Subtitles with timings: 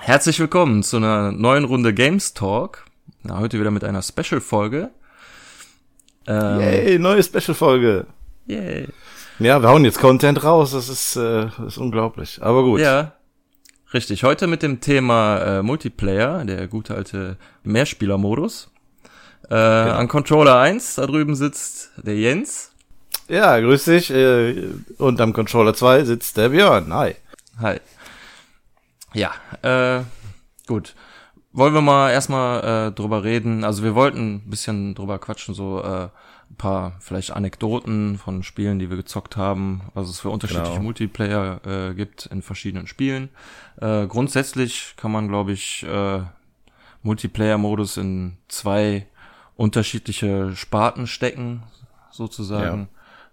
[0.00, 2.86] Herzlich willkommen zu einer neuen Runde Games Talk.
[3.22, 4.88] Na, heute wieder mit einer Special-Folge.
[6.26, 8.06] Ähm, Yay, neue Special-Folge.
[8.46, 8.88] Yay.
[9.38, 12.38] Ja, wir hauen jetzt Content raus, das ist, äh, das ist unglaublich.
[12.40, 12.80] Aber gut.
[12.80, 13.17] Ja,
[13.92, 14.24] richtig.
[14.24, 18.70] Heute mit dem Thema äh, Multiplayer, der gute alte Mehrspieler-Modus.
[19.50, 19.96] Äh, ja.
[19.96, 22.72] An Controller 1, da drüben sitzt der Jens.
[23.28, 24.10] Ja, grüß dich.
[24.10, 26.92] Äh, und am Controller 2 sitzt der Björn.
[26.92, 27.14] Hi.
[27.60, 27.80] Hi.
[29.14, 30.02] Ja, äh,
[30.66, 30.94] gut.
[31.52, 33.64] Wollen wir mal erstmal äh, drüber reden.
[33.64, 36.08] Also wir wollten ein bisschen drüber quatschen, so äh,
[36.50, 40.82] ein paar vielleicht Anekdoten von Spielen, die wir gezockt haben, was es für unterschiedliche genau.
[40.82, 43.28] Multiplayer äh, gibt in verschiedenen Spielen.
[43.80, 46.20] Äh, grundsätzlich kann man, glaube ich, äh,
[47.02, 49.06] Multiplayer-Modus in zwei
[49.56, 51.62] unterschiedliche Sparten stecken,
[52.10, 52.88] sozusagen.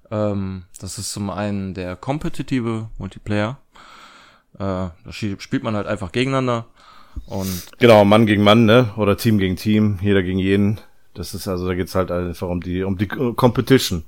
[0.09, 0.31] Ja.
[0.31, 3.57] Ähm, das ist zum einen der kompetitive Multiplayer.
[4.55, 6.65] Äh, da spielt man halt einfach gegeneinander.
[7.25, 8.91] Und genau, Mann gegen Mann, ne?
[8.97, 10.79] Oder Team gegen Team, jeder gegen jeden.
[11.15, 14.03] Das ist also, da geht's halt einfach um die, um die Competition.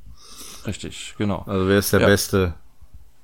[0.65, 1.43] Richtig, genau.
[1.47, 2.07] Also wer ist der ja.
[2.07, 2.53] Beste?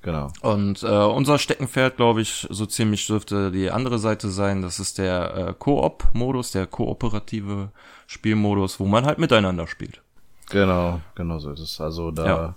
[0.01, 0.31] Genau.
[0.41, 4.61] Und äh, unser Steckenpferd, glaube ich, so ziemlich dürfte die andere Seite sein.
[4.61, 7.69] Das ist der äh, Koop-Modus, der kooperative
[8.07, 10.01] Spielmodus, wo man halt miteinander spielt.
[10.49, 11.79] Genau, genau so ist es.
[11.79, 12.55] Also da ja.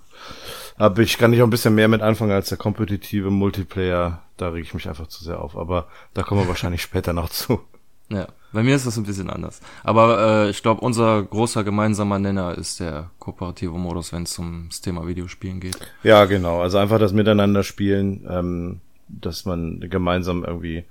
[0.77, 4.21] hab ich, kann ich auch ein bisschen mehr mit anfangen als der kompetitive Multiplayer.
[4.35, 5.57] Da reg ich mich einfach zu sehr auf.
[5.57, 7.61] Aber da kommen wir wahrscheinlich später noch zu.
[8.09, 9.61] Ja, bei mir ist das ein bisschen anders.
[9.83, 14.81] Aber äh, ich glaube, unser großer gemeinsamer Nenner ist der kooperative Modus, wenn es ums
[14.81, 15.77] Thema Videospielen geht.
[16.03, 16.61] Ja, genau.
[16.61, 20.85] Also einfach das Miteinander spielen, ähm, dass man gemeinsam irgendwie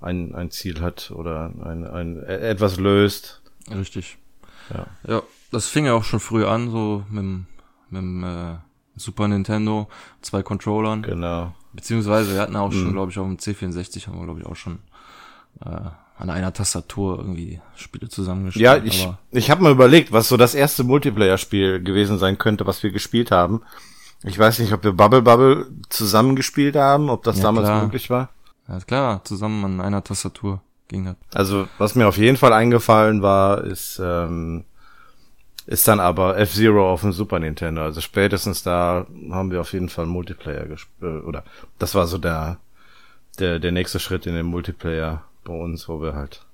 [0.00, 3.42] ein, ein Ziel hat oder ein, ein etwas löst.
[3.70, 4.18] Richtig.
[4.72, 4.86] Ja.
[5.06, 5.22] Ja,
[5.52, 8.56] das fing ja auch schon früh an, so mit, mit dem äh,
[8.96, 9.88] Super Nintendo,
[10.22, 11.02] zwei Controllern.
[11.02, 11.54] Genau.
[11.72, 12.92] Beziehungsweise wir hatten auch schon, mhm.
[12.92, 14.78] glaube ich, auf dem C64 haben wir, glaube ich, auch schon
[15.64, 18.64] äh, an einer Tastatur irgendwie Spiele zusammengespielt.
[18.64, 22.82] Ja, ich, ich habe mal überlegt, was so das erste Multiplayer-Spiel gewesen sein könnte, was
[22.82, 23.62] wir gespielt haben.
[24.22, 27.82] Ich weiß nicht, ob wir Bubble Bubble zusammengespielt haben, ob das ja, damals klar.
[27.82, 28.30] möglich war.
[28.66, 31.16] Ja, klar, zusammen an einer Tastatur ging das.
[31.34, 34.64] Also, was mir auf jeden Fall eingefallen war, ist, ähm,
[35.66, 37.82] ist dann aber F-Zero auf dem Super Nintendo.
[37.82, 41.24] Also spätestens da haben wir auf jeden Fall Multiplayer gespielt.
[41.24, 41.44] Oder
[41.78, 42.58] das war so der,
[43.38, 46.44] der, der nächste Schritt in den Multiplayer bei uns, wo wir halt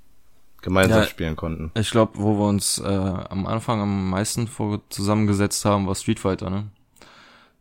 [0.62, 1.72] gemeinsam ja, spielen konnten.
[1.74, 6.20] Ich glaube, wo wir uns äh, am Anfang am meisten vor zusammengesetzt haben, war Street
[6.20, 6.68] Fighter, ne?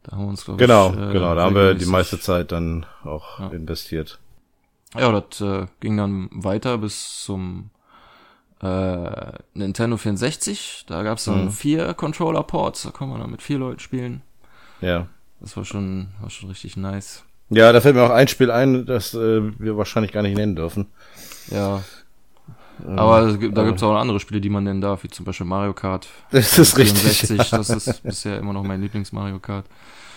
[0.04, 0.96] Da haben wir uns, glaube genau, ich.
[0.96, 3.48] Genau, äh, genau, da haben wir die meiste Zeit dann auch ja.
[3.50, 4.20] investiert.
[4.98, 7.70] Ja, das äh, ging dann weiter bis zum
[8.62, 10.86] äh, Nintendo 64.
[10.88, 11.52] Da gab es dann mhm.
[11.52, 14.22] vier Controller-Ports, da konnte man dann mit vier Leuten spielen.
[14.82, 15.08] Ja.
[15.40, 17.24] Das war schon, war schon richtig nice.
[17.50, 20.56] Ja, da fällt mir auch ein Spiel ein, das äh, wir wahrscheinlich gar nicht nennen
[20.56, 20.88] dürfen.
[21.52, 21.84] Ja.
[22.86, 25.26] Ähm, aber gibt, da gibt es auch andere Spiele, die man nennen darf, wie zum
[25.26, 26.08] Beispiel Mario Kart.
[26.32, 27.50] Das ist 64, richtig.
[27.50, 29.66] Das ist bisher immer noch mein Lieblings-Mario Kart.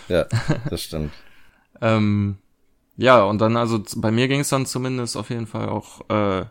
[0.07, 0.25] Ja,
[0.69, 1.11] das stimmt.
[1.81, 2.37] ähm,
[2.97, 6.45] ja, und dann, also bei mir ging es dann zumindest auf jeden Fall auch äh,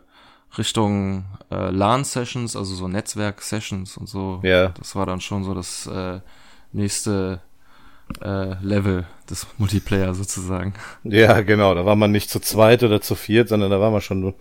[0.57, 4.39] Richtung äh, LAN-Sessions, also so Netzwerk-Sessions und so.
[4.43, 4.69] Ja.
[4.69, 6.19] Das war dann schon so das äh,
[6.71, 7.41] nächste
[8.21, 10.73] äh, Level des Multiplayer sozusagen.
[11.03, 11.73] Ja, genau.
[11.73, 14.33] Da war man nicht zu zweit oder zu viert, sondern da war man schon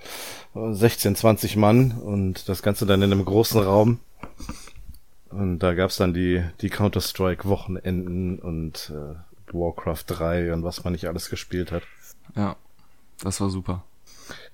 [0.55, 4.01] 16, 20 Mann und das Ganze dann in einem großen Raum.
[5.31, 9.17] Und da gab's dann die, die Counter-Strike-Wochenenden und äh,
[9.53, 11.83] Warcraft 3 und was man nicht alles gespielt hat.
[12.37, 12.57] Ja,
[13.21, 13.83] das war super.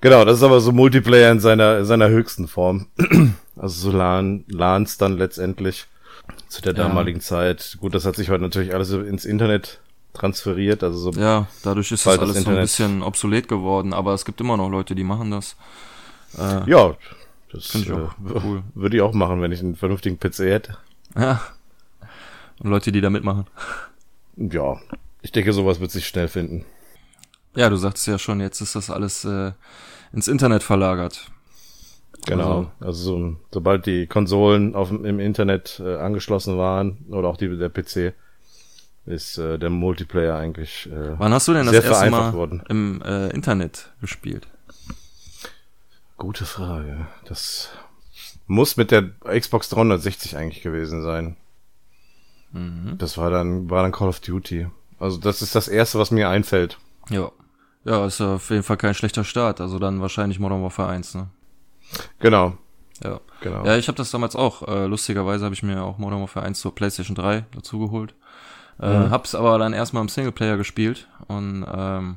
[0.01, 2.87] Genau, das ist aber so Multiplayer in seiner, seiner höchsten Form.
[3.57, 5.87] also so LAN, LANs dann letztendlich
[6.49, 7.25] zu der damaligen ja.
[7.25, 7.77] Zeit.
[7.81, 9.81] Gut, das hat sich heute natürlich alles ins Internet
[10.13, 11.21] transferiert, also so.
[11.21, 14.57] Ja, dadurch ist das alles das so ein bisschen obsolet geworden, aber es gibt immer
[14.57, 15.57] noch Leute, die machen das.
[16.37, 16.97] Äh, ja,
[17.53, 18.63] das ich auch äh, cool.
[18.75, 20.79] würde ich auch machen, wenn ich einen vernünftigen PC hätte.
[21.17, 21.41] Ja.
[22.59, 23.47] Und Leute, die da mitmachen.
[24.37, 24.79] Ja,
[25.23, 26.65] ich denke, sowas wird sich schnell finden.
[27.57, 29.53] Ja, du sagst ja schon, jetzt ist das alles äh,
[30.13, 31.31] ins Internet verlagert.
[32.27, 37.37] Genau, also, also so, sobald die Konsolen auf, im Internet äh, angeschlossen waren oder auch
[37.37, 38.15] die, der PC,
[39.07, 42.63] ist äh, der Multiplayer eigentlich äh, Wann hast du denn das erste Mal worden.
[42.69, 44.47] im äh, Internet gespielt?
[46.19, 47.07] Gute Frage.
[47.25, 47.71] Das
[48.47, 51.37] muss mit der Xbox 360 eigentlich gewesen sein.
[52.53, 52.97] Mhm.
[52.99, 54.67] Das war dann war dann Call of Duty.
[54.99, 56.79] Also das ist das erste, was mir einfällt.
[57.09, 57.31] Ja.
[57.85, 59.63] Ja, ist auf jeden Fall kein schlechter Start.
[59.63, 61.29] Also dann wahrscheinlich Modern Warfare 1, ne?
[62.19, 62.57] Genau.
[63.03, 63.21] Ja.
[63.41, 63.65] Genau.
[63.65, 64.69] Ja, ich habe das damals auch.
[64.69, 68.15] Äh, lustigerweise habe ich mir auch Modern Warfare 1 zur PlayStation 3 dazu geholt.
[68.81, 69.11] Äh, mhm.
[69.11, 72.17] Hab's aber dann erstmal im Singleplayer gespielt und ähm,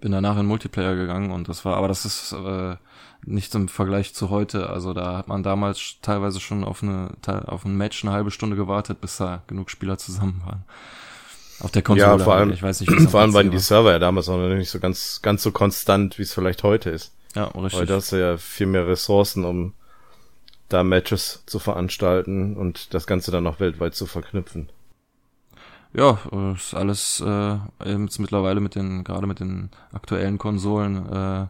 [0.00, 2.76] bin danach in Multiplayer gegangen und das war, aber das ist äh,
[3.24, 4.70] nicht im Vergleich zu heute.
[4.70, 7.10] Also da hat man damals teilweise schon auf eine
[7.46, 10.64] auf ein Match eine halbe Stunde gewartet, bis da genug Spieler zusammen waren.
[11.60, 12.18] Auf der Konsole.
[12.18, 14.70] Ja, vor allem, ich weiß nicht, vor allem waren die Server ja damals noch nicht
[14.70, 17.12] so ganz ganz so konstant, wie es vielleicht heute ist.
[17.38, 17.82] Ja, richtig.
[17.82, 19.72] Heute hast du ja viel mehr Ressourcen, um
[20.68, 24.70] da Matches zu veranstalten und das Ganze dann noch weltweit zu verknüpfen.
[25.94, 26.18] Ja,
[26.56, 31.46] ist alles äh, jetzt mittlerweile mit den, gerade mit den aktuellen Konsolen, äh,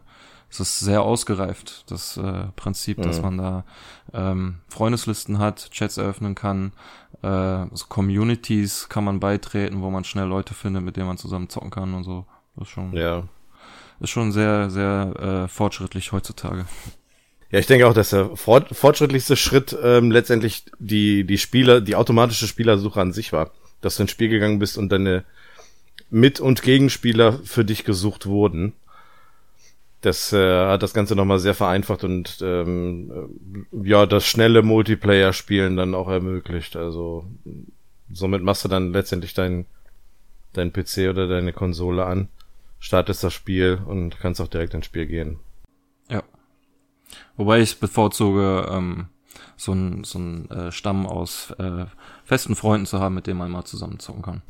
[0.51, 3.01] es ist sehr ausgereift, das äh, Prinzip, mhm.
[3.01, 3.63] dass man da
[4.13, 6.71] ähm, Freundeslisten hat, Chats eröffnen kann,
[7.23, 11.49] äh, so Communities kann man beitreten, wo man schnell Leute findet, mit denen man zusammen
[11.49, 12.25] zocken kann und so.
[12.55, 13.23] Das ist schon, ja.
[13.99, 15.13] Ist schon sehr, sehr
[15.45, 16.65] äh, fortschrittlich heutzutage.
[17.51, 21.95] Ja, ich denke auch, dass der fort, fortschrittlichste Schritt ähm, letztendlich die, die Spieler, die
[21.95, 23.51] automatische Spielersuche an sich war.
[23.81, 25.23] Dass du ins Spiel gegangen bist und deine
[26.09, 28.73] Mit- und Gegenspieler für dich gesucht wurden.
[30.01, 35.93] Das äh, hat das Ganze nochmal sehr vereinfacht und ähm, ja, das schnelle Multiplayer-Spielen dann
[35.93, 36.75] auch ermöglicht.
[36.75, 37.25] Also
[38.11, 39.65] somit machst du dann letztendlich dein,
[40.53, 42.29] dein PC oder deine Konsole an,
[42.79, 45.39] startest das Spiel und kannst auch direkt ins Spiel gehen.
[46.09, 46.23] Ja.
[47.37, 49.07] Wobei ich bevorzuge, ähm,
[49.57, 51.85] so ein, so ein äh, Stamm aus äh,
[52.23, 54.41] festen Freunden zu haben, mit denen man mal zusammen zocken kann.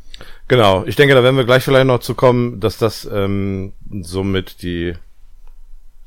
[0.47, 4.61] Genau, ich denke, da werden wir gleich vielleicht noch zu kommen, dass das ähm, somit
[4.61, 4.93] die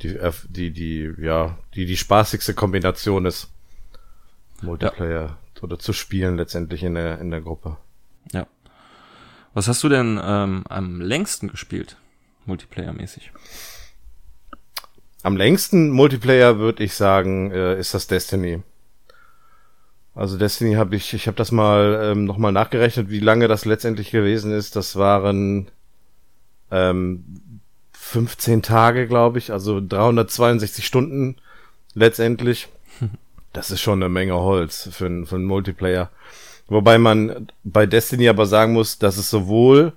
[0.03, 0.19] die
[0.49, 3.51] die die ja die die spaßigste Kombination ist
[4.61, 5.63] Multiplayer ja.
[5.63, 7.77] oder zu spielen letztendlich in der in der Gruppe.
[8.33, 8.47] Ja.
[9.55, 11.97] Was hast du denn ähm, am längsten gespielt,
[12.47, 13.31] Multiplayer-mäßig?
[15.23, 18.63] Am längsten Multiplayer würde ich sagen, äh, ist das Destiny.
[20.15, 24.11] Also Destiny habe ich, ich habe das mal ähm, nochmal nachgerechnet, wie lange das letztendlich
[24.11, 24.77] gewesen ist.
[24.77, 25.71] Das waren
[26.71, 27.25] ähm,
[27.93, 31.37] 15 Tage, glaube ich, also 362 Stunden
[31.95, 32.69] letztendlich.
[33.55, 36.11] Das ist schon eine Menge Holz für, für einen Multiplayer.
[36.69, 39.93] Wobei man bei Destiny aber sagen muss, dass es sowohl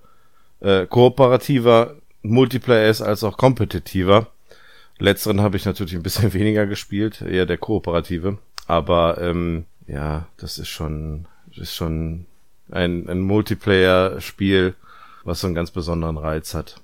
[0.60, 1.96] äh, kooperativer
[2.30, 4.28] Multiplayer ist als auch kompetitiver.
[4.98, 8.38] Letzteren habe ich natürlich ein bisschen weniger gespielt, eher der kooperative.
[8.68, 12.26] Aber ähm, ja, das ist schon, ist schon
[12.72, 14.76] ein, ein Multiplayer-Spiel,
[15.24, 16.82] was so einen ganz besonderen Reiz hat.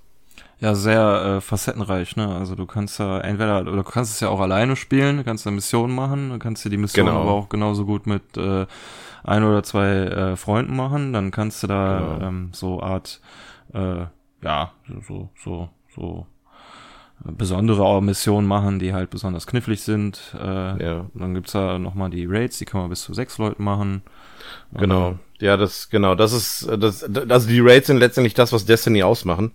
[0.59, 2.35] Ja, sehr äh, facettenreich, ne?
[2.35, 5.47] Also du kannst ja entweder, oder du kannst es ja auch alleine spielen, du kannst
[5.47, 7.21] eine Mission machen, du kannst dir die Mission genau.
[7.21, 8.67] aber auch genauso gut mit äh,
[9.23, 12.27] ein oder zwei äh, Freunden machen, dann kannst du da genau.
[12.27, 13.21] ähm, so Art,
[13.73, 14.05] äh,
[14.41, 14.71] ja,
[15.07, 16.25] so, so, so
[17.23, 20.35] besondere Missionen machen, die halt besonders knifflig sind.
[20.39, 21.05] Äh, ja.
[21.13, 24.01] Dann gibt's da nochmal die Raids, die kann man bis zu sechs Leuten machen.
[24.73, 25.19] Genau.
[25.39, 29.51] Ja, das, genau, das ist, das, also die Raids sind letztendlich das, was Destiny ausmachen.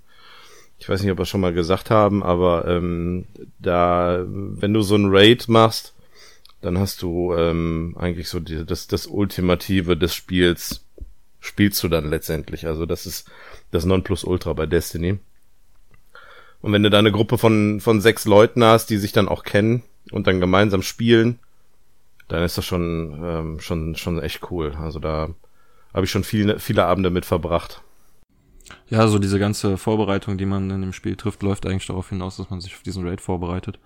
[0.78, 3.26] Ich weiß nicht, ob wir schon mal gesagt haben, aber ähm,
[3.58, 5.94] da, wenn du so ein Raid machst,
[6.60, 10.84] dann hast du ähm, eigentlich so die, das, das Ultimative des Spiels,
[11.40, 12.66] spielst du dann letztendlich.
[12.66, 13.30] Also das ist
[13.70, 15.18] das Nonplusultra bei Destiny.
[16.62, 19.44] Und wenn du da eine Gruppe von, von sechs Leuten hast, die sich dann auch
[19.44, 21.38] kennen und dann gemeinsam spielen,
[22.28, 24.74] dann ist das schon, ähm, schon, schon echt cool.
[24.80, 25.28] Also da
[25.94, 27.82] habe ich schon viele, viele Abende mit verbracht.
[28.88, 32.36] Ja, so diese ganze Vorbereitung, die man in dem Spiel trifft, läuft eigentlich darauf hinaus,
[32.36, 33.78] dass man sich auf diesen Raid vorbereitet.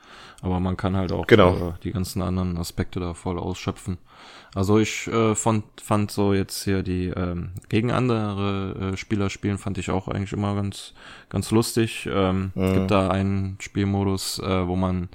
[0.42, 1.54] Aber man kann halt auch genau.
[1.54, 3.98] äh, die ganzen anderen Aspekte da voll ausschöpfen.
[4.54, 9.58] Also ich äh, fand, fand so jetzt hier die ähm, gegen andere äh, Spieler spielen,
[9.58, 10.92] fand ich auch eigentlich immer ganz,
[11.28, 12.08] ganz lustig.
[12.10, 12.74] Ähm, mhm.
[12.74, 15.08] gibt da einen Spielmodus, äh, wo man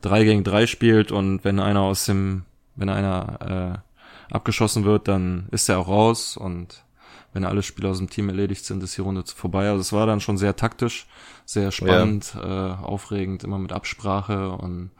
[0.00, 2.44] drei gegen drei spielt und wenn einer aus dem,
[2.76, 3.82] wenn einer
[4.30, 6.84] äh, abgeschossen wird, dann ist er auch raus und
[7.32, 9.68] wenn alle Spieler aus dem Team erledigt sind, ist die Runde vorbei.
[9.68, 11.06] Also es war dann schon sehr taktisch,
[11.44, 12.72] sehr spannend, ja.
[12.72, 14.90] äh, aufregend, immer mit Absprache und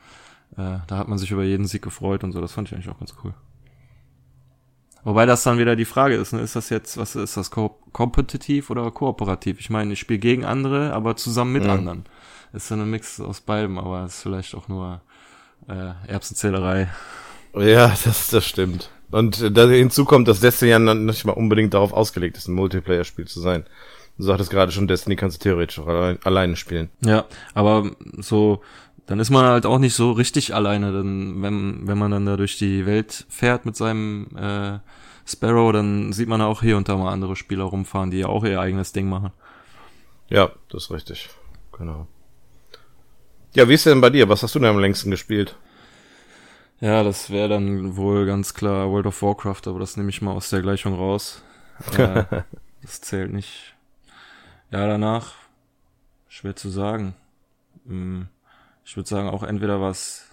[0.56, 2.40] äh, da hat man sich über jeden Sieg gefreut und so.
[2.40, 3.34] Das fand ich eigentlich auch ganz cool.
[5.04, 6.40] Wobei das dann wieder die Frage ist, ne?
[6.40, 9.60] ist das jetzt, was ist das, ko kompetitiv oder kooperativ?
[9.60, 11.72] Ich meine, ich spiele gegen andere, aber zusammen mit ja.
[11.72, 12.04] anderen.
[12.52, 15.00] Ist dann ein Mix aus beidem, aber ist vielleicht auch nur
[15.68, 16.88] äh, Erbsenzählerei.
[17.54, 18.90] Ja, das, das stimmt.
[19.10, 23.26] Und da hinzu kommt, dass Destiny ja nicht mal unbedingt darauf ausgelegt ist, ein Multiplayer-Spiel
[23.26, 23.64] zu sein.
[24.18, 26.90] Du sagtest gerade schon, Destiny kannst du theoretisch auch allein, alleine spielen.
[27.04, 27.24] Ja,
[27.54, 28.62] aber so,
[29.06, 32.36] dann ist man halt auch nicht so richtig alleine, denn wenn, wenn man dann da
[32.36, 34.78] durch die Welt fährt mit seinem äh,
[35.24, 38.44] Sparrow, dann sieht man auch hier und da mal andere Spieler rumfahren, die ja auch
[38.44, 39.30] ihr eigenes Ding machen.
[40.28, 41.30] Ja, das ist richtig.
[41.76, 42.06] genau.
[43.54, 44.28] Ja, wie ist denn bei dir?
[44.28, 45.56] Was hast du denn am längsten gespielt?
[46.80, 50.32] Ja, das wäre dann wohl ganz klar World of Warcraft, aber das nehme ich mal
[50.32, 51.42] aus der Gleichung raus.
[51.96, 52.24] Äh,
[52.82, 53.76] das zählt nicht.
[54.72, 55.34] Ja, danach,
[56.26, 57.14] schwer zu sagen.
[57.86, 58.26] Hm,
[58.84, 60.26] ich würde sagen, auch entweder was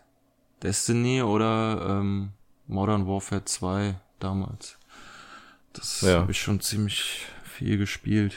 [0.64, 2.32] Destiny oder ähm,
[2.66, 4.80] Modern Warfare 2 damals.
[5.74, 6.22] Das ja.
[6.22, 8.36] habe ich schon ziemlich viel gespielt.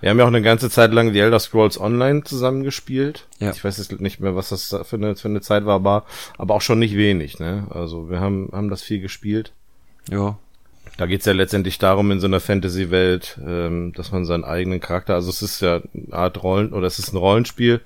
[0.00, 3.26] Wir haben ja auch eine ganze Zeit lang die Elder Scrolls Online zusammengespielt.
[3.38, 3.50] Ja.
[3.50, 6.04] Ich weiß jetzt nicht mehr, was das für eine, für eine Zeit war, aber,
[6.38, 7.66] aber auch schon nicht wenig, ne?
[7.70, 9.52] Also wir haben, haben das viel gespielt.
[10.10, 10.38] Ja.
[10.98, 15.14] Da geht's ja letztendlich darum, in so einer Fantasy-Welt, ähm, dass man seinen eigenen Charakter,
[15.14, 17.80] also es ist ja eine Art Rollen, oder es ist ein Rollenspiel,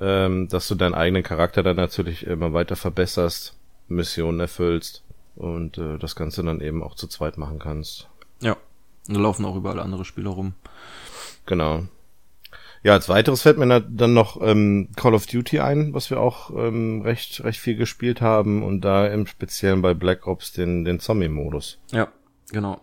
[0.00, 3.54] ähm, dass du deinen eigenen Charakter dann natürlich immer weiter verbesserst,
[3.88, 5.02] Missionen erfüllst
[5.36, 8.08] und äh, das Ganze dann eben auch zu zweit machen kannst.
[8.40, 8.56] Ja,
[9.06, 10.54] da laufen auch überall andere Spieler rum.
[11.46, 11.84] Genau.
[12.82, 16.50] Ja, als weiteres fällt mir dann noch ähm, Call of Duty ein, was wir auch
[16.50, 21.00] ähm, recht recht viel gespielt haben und da im Speziellen bei Black Ops den den
[21.00, 21.78] Zombie-Modus.
[21.92, 22.08] Ja,
[22.52, 22.80] genau.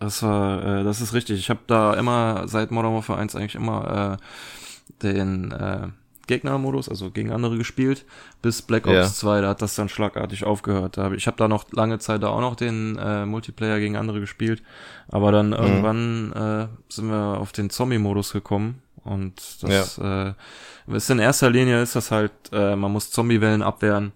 [0.00, 1.38] Das war, äh, das ist richtig.
[1.38, 5.88] Ich habe da immer seit Modern Warfare 1 eigentlich immer äh, den äh,
[6.28, 8.04] Gegnermodus, also gegen andere gespielt,
[8.40, 9.04] bis Black Ops ja.
[9.06, 10.96] 2, da hat das dann schlagartig aufgehört.
[10.96, 13.96] Da hab, ich habe da noch lange Zeit da auch noch den äh, Multiplayer gegen
[13.96, 14.62] andere gespielt,
[15.08, 15.54] aber dann mhm.
[15.54, 20.28] irgendwann äh, sind wir auf den Zombie-Modus gekommen und das ja.
[20.28, 20.34] äh,
[20.94, 24.12] ist in erster Linie ist das halt, äh, man muss Zombie-Wellen abwehren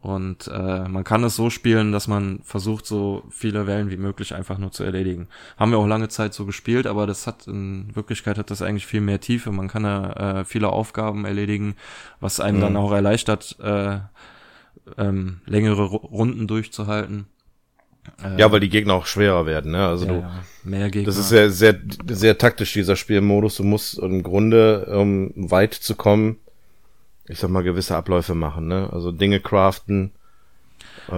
[0.00, 4.34] und äh, man kann es so spielen, dass man versucht, so viele Wellen wie möglich
[4.34, 5.28] einfach nur zu erledigen.
[5.58, 8.86] Haben wir auch lange Zeit so gespielt, aber das hat in Wirklichkeit hat das eigentlich
[8.86, 9.52] viel mehr Tiefe.
[9.52, 11.74] Man kann da äh, viele Aufgaben erledigen,
[12.18, 12.62] was einem mhm.
[12.62, 13.98] dann auch erleichtert, äh,
[14.96, 17.26] ähm, längere Runden durchzuhalten.
[18.24, 19.86] Äh, ja, weil die Gegner auch schwerer werden, ne?
[19.86, 20.44] Also ja, du, ja.
[20.64, 21.06] mehr Gegner.
[21.06, 21.78] Das ist sehr, sehr,
[22.08, 23.56] sehr taktisch, dieser Spielmodus.
[23.56, 26.38] Du musst im Grunde, um weit zu kommen,
[27.30, 28.88] ich sag mal, gewisse Abläufe machen, ne?
[28.92, 30.12] Also Dinge craften.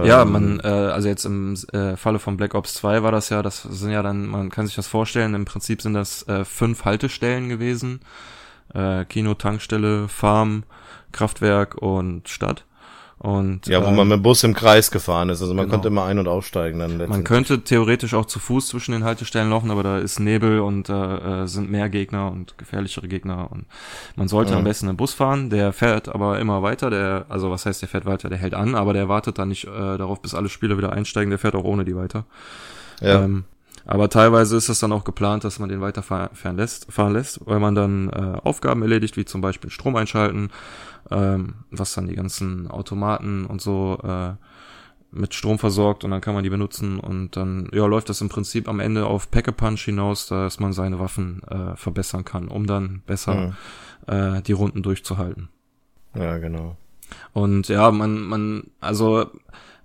[0.03, 3.29] Ja, ähm, man, äh, also jetzt im äh, Falle von Black Ops 2 war das
[3.29, 6.45] ja, das sind ja dann, man kann sich das vorstellen, im Prinzip sind das äh,
[6.45, 8.01] fünf Haltestellen gewesen.
[8.73, 10.63] Äh, Kino, Tankstelle, Farm,
[11.11, 12.65] Kraftwerk und Stadt.
[13.19, 15.41] Und, ja, wo äh, man mit dem Bus im Kreis gefahren ist.
[15.41, 15.75] Also man genau.
[15.75, 16.97] konnte immer ein- und aussteigen dann.
[17.07, 20.89] Man könnte theoretisch auch zu Fuß zwischen den Haltestellen laufen, aber da ist Nebel und
[20.89, 23.49] äh, sind mehr Gegner und gefährlichere Gegner.
[23.51, 23.65] Und
[24.15, 24.57] man sollte mhm.
[24.59, 26.89] am besten einen Bus fahren, der fährt aber immer weiter.
[26.89, 29.65] Der, also was heißt, der fährt weiter, der hält an, aber der wartet dann nicht
[29.65, 32.25] äh, darauf, bis alle Spieler wieder einsteigen, der fährt auch ohne die weiter.
[32.99, 33.23] Ja.
[33.23, 33.45] Ähm,
[33.85, 37.59] aber teilweise ist es dann auch geplant, dass man den weiterfahren lässt, fahren lässt, weil
[37.59, 40.49] man dann äh, Aufgaben erledigt, wie zum Beispiel Strom einschalten,
[41.11, 44.33] ähm, was dann die ganzen Automaten und so äh,
[45.11, 48.29] mit Strom versorgt und dann kann man die benutzen und dann ja läuft das im
[48.29, 53.03] Prinzip am Ende auf Pack-a-Punch hinaus, dass man seine Waffen äh, verbessern kann, um dann
[53.05, 53.53] besser
[54.07, 54.13] mhm.
[54.13, 55.49] äh, die Runden durchzuhalten.
[56.15, 56.77] Ja, genau.
[57.33, 59.25] Und ja, man, man, also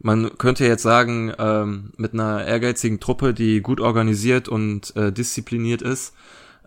[0.00, 5.82] man könnte jetzt sagen, ähm, mit einer ehrgeizigen Truppe, die gut organisiert und äh, diszipliniert
[5.82, 6.14] ist,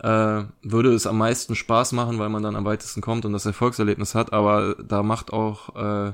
[0.01, 3.45] äh, würde es am meisten Spaß machen, weil man dann am weitesten kommt und das
[3.45, 4.33] Erfolgserlebnis hat.
[4.33, 6.13] Aber da macht auch äh,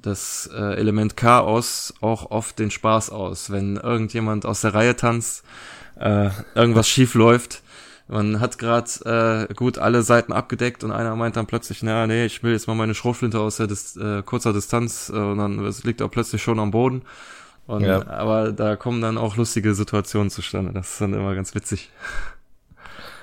[0.00, 3.50] das äh, Element Chaos auch oft den Spaß aus.
[3.50, 5.44] Wenn irgendjemand aus der Reihe tanzt,
[5.98, 7.62] äh, irgendwas schief läuft,
[8.08, 12.24] man hat gerade äh, gut alle Seiten abgedeckt und einer meint dann plötzlich, na nee,
[12.24, 15.64] ich will jetzt mal meine Schrotflinte aus der Dis äh, kurzer Distanz äh, und dann
[15.66, 17.02] es liegt er plötzlich schon am Boden.
[17.66, 18.06] Und, ja.
[18.08, 20.72] Aber da kommen dann auch lustige Situationen zustande.
[20.72, 21.90] Das ist dann immer ganz witzig.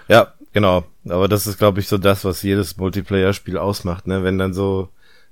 [0.08, 0.84] Ja, genau.
[1.10, 4.06] Aber das ist, glaube ich, so das, was jedes Multiplayer-Spiel ausmacht.
[4.06, 4.24] Ne?
[4.24, 4.90] Wenn dann so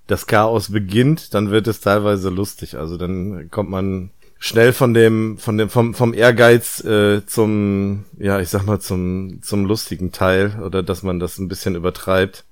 [0.08, 2.76] das Chaos beginnt, dann wird es teilweise lustig.
[2.76, 4.10] Also dann kommt man
[4.44, 9.42] schnell von dem, von dem, vom, vom Ehrgeiz äh, zum, ja, ich sag mal, zum,
[9.42, 12.44] zum lustigen Teil oder dass man das ein bisschen übertreibt.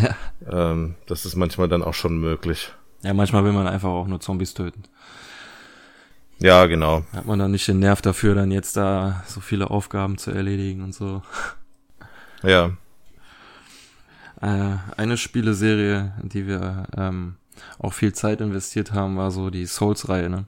[0.00, 0.16] Ja.
[0.50, 2.72] Ähm, das ist manchmal dann auch schon möglich.
[3.02, 4.84] Ja, manchmal will man einfach auch nur Zombies töten.
[6.38, 7.04] Ja, genau.
[7.12, 10.82] Hat man dann nicht den Nerv dafür, dann jetzt da so viele Aufgaben zu erledigen
[10.82, 11.20] und so.
[12.42, 12.70] Ja.
[14.40, 17.36] Äh, eine Spieleserie, in die wir ähm,
[17.78, 20.46] auch viel Zeit investiert haben, war so die Souls-Reihe, ne?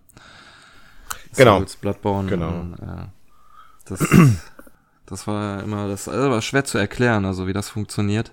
[1.36, 1.58] Genau.
[1.58, 2.28] Souls, Bloodborne.
[2.28, 2.48] Genau.
[2.48, 3.06] Und, äh,
[3.86, 4.06] das,
[5.06, 8.32] das war immer, das also war schwer zu erklären, also wie das funktioniert.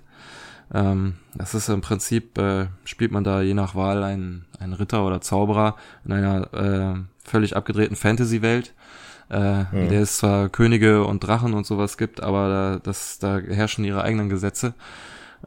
[0.74, 5.06] Ähm, das ist im Prinzip, äh, spielt man da je nach Wahl einen, einen Ritter
[5.06, 8.74] oder Zauberer in einer äh, völlig abgedrehten Fantasy-Welt,
[9.28, 9.78] äh, hm.
[9.78, 13.84] in der es zwar Könige und Drachen und sowas gibt, aber da, das, da herrschen
[13.84, 14.74] ihre eigenen Gesetze.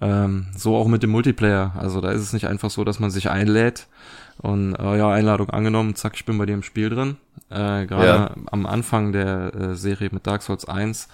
[0.02, 1.74] Ähm, so auch mit dem Multiplayer.
[1.78, 3.88] Also da ist es nicht einfach so, dass man sich einlädt
[4.42, 7.18] und äh, ja, Einladung angenommen, zack, ich bin bei dir im Spiel drin.
[7.50, 8.36] Äh, Gerade ja.
[8.52, 11.10] am Anfang der äh, Serie mit Dark Souls 1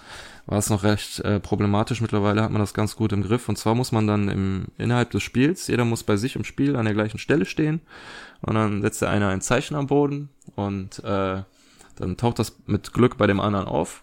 [0.46, 2.00] war es noch recht äh, problematisch.
[2.00, 3.48] Mittlerweile hat man das ganz gut im Griff.
[3.48, 6.76] Und zwar muss man dann im, innerhalb des Spiels, jeder muss bei sich im Spiel
[6.76, 7.80] an der gleichen Stelle stehen.
[8.42, 11.42] Und dann setzt der eine ein Zeichen am Boden und äh,
[11.96, 14.02] dann taucht das mit Glück bei dem anderen auf.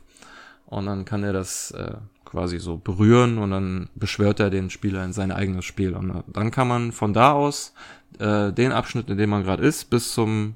[0.65, 1.93] Und dann kann er das äh,
[2.33, 5.93] quasi so berühren und dann beschwört er den Spieler in sein eigenes Spiel.
[5.93, 7.73] Und dann kann man von da aus
[8.19, 10.55] äh, den Abschnitt, in dem man gerade ist, bis zum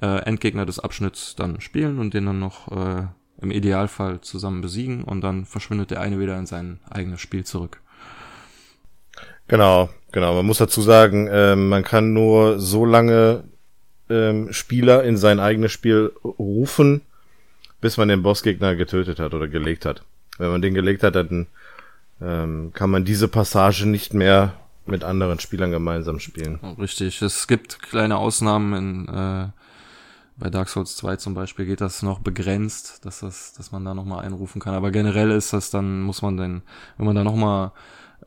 [0.00, 3.06] äh, Endgegner des Abschnitts dann spielen und den dann noch äh,
[3.42, 7.82] im Idealfall zusammen besiegen und dann verschwindet der eine wieder in sein eigenes Spiel zurück.
[9.46, 10.34] Genau, genau.
[10.34, 13.44] Man muss dazu sagen, äh, man kann nur so lange
[14.08, 17.02] ähm, Spieler in sein eigenes Spiel rufen,
[17.82, 20.04] bis man den Bossgegner getötet hat oder gelegt hat.
[20.38, 21.46] Wenn man den gelegt hat, dann
[22.20, 24.54] ähm, kann man diese Passage nicht mehr
[24.86, 26.58] mit anderen Spielern gemeinsam spielen.
[26.78, 27.20] Richtig.
[27.20, 29.48] Es gibt kleine Ausnahmen in äh,
[30.38, 33.92] bei Dark Souls 2 zum Beispiel geht das noch begrenzt, dass das, dass man da
[33.94, 34.74] nochmal einrufen kann.
[34.74, 36.62] Aber generell ist das dann, muss man denn,
[36.96, 37.72] wenn man da nochmal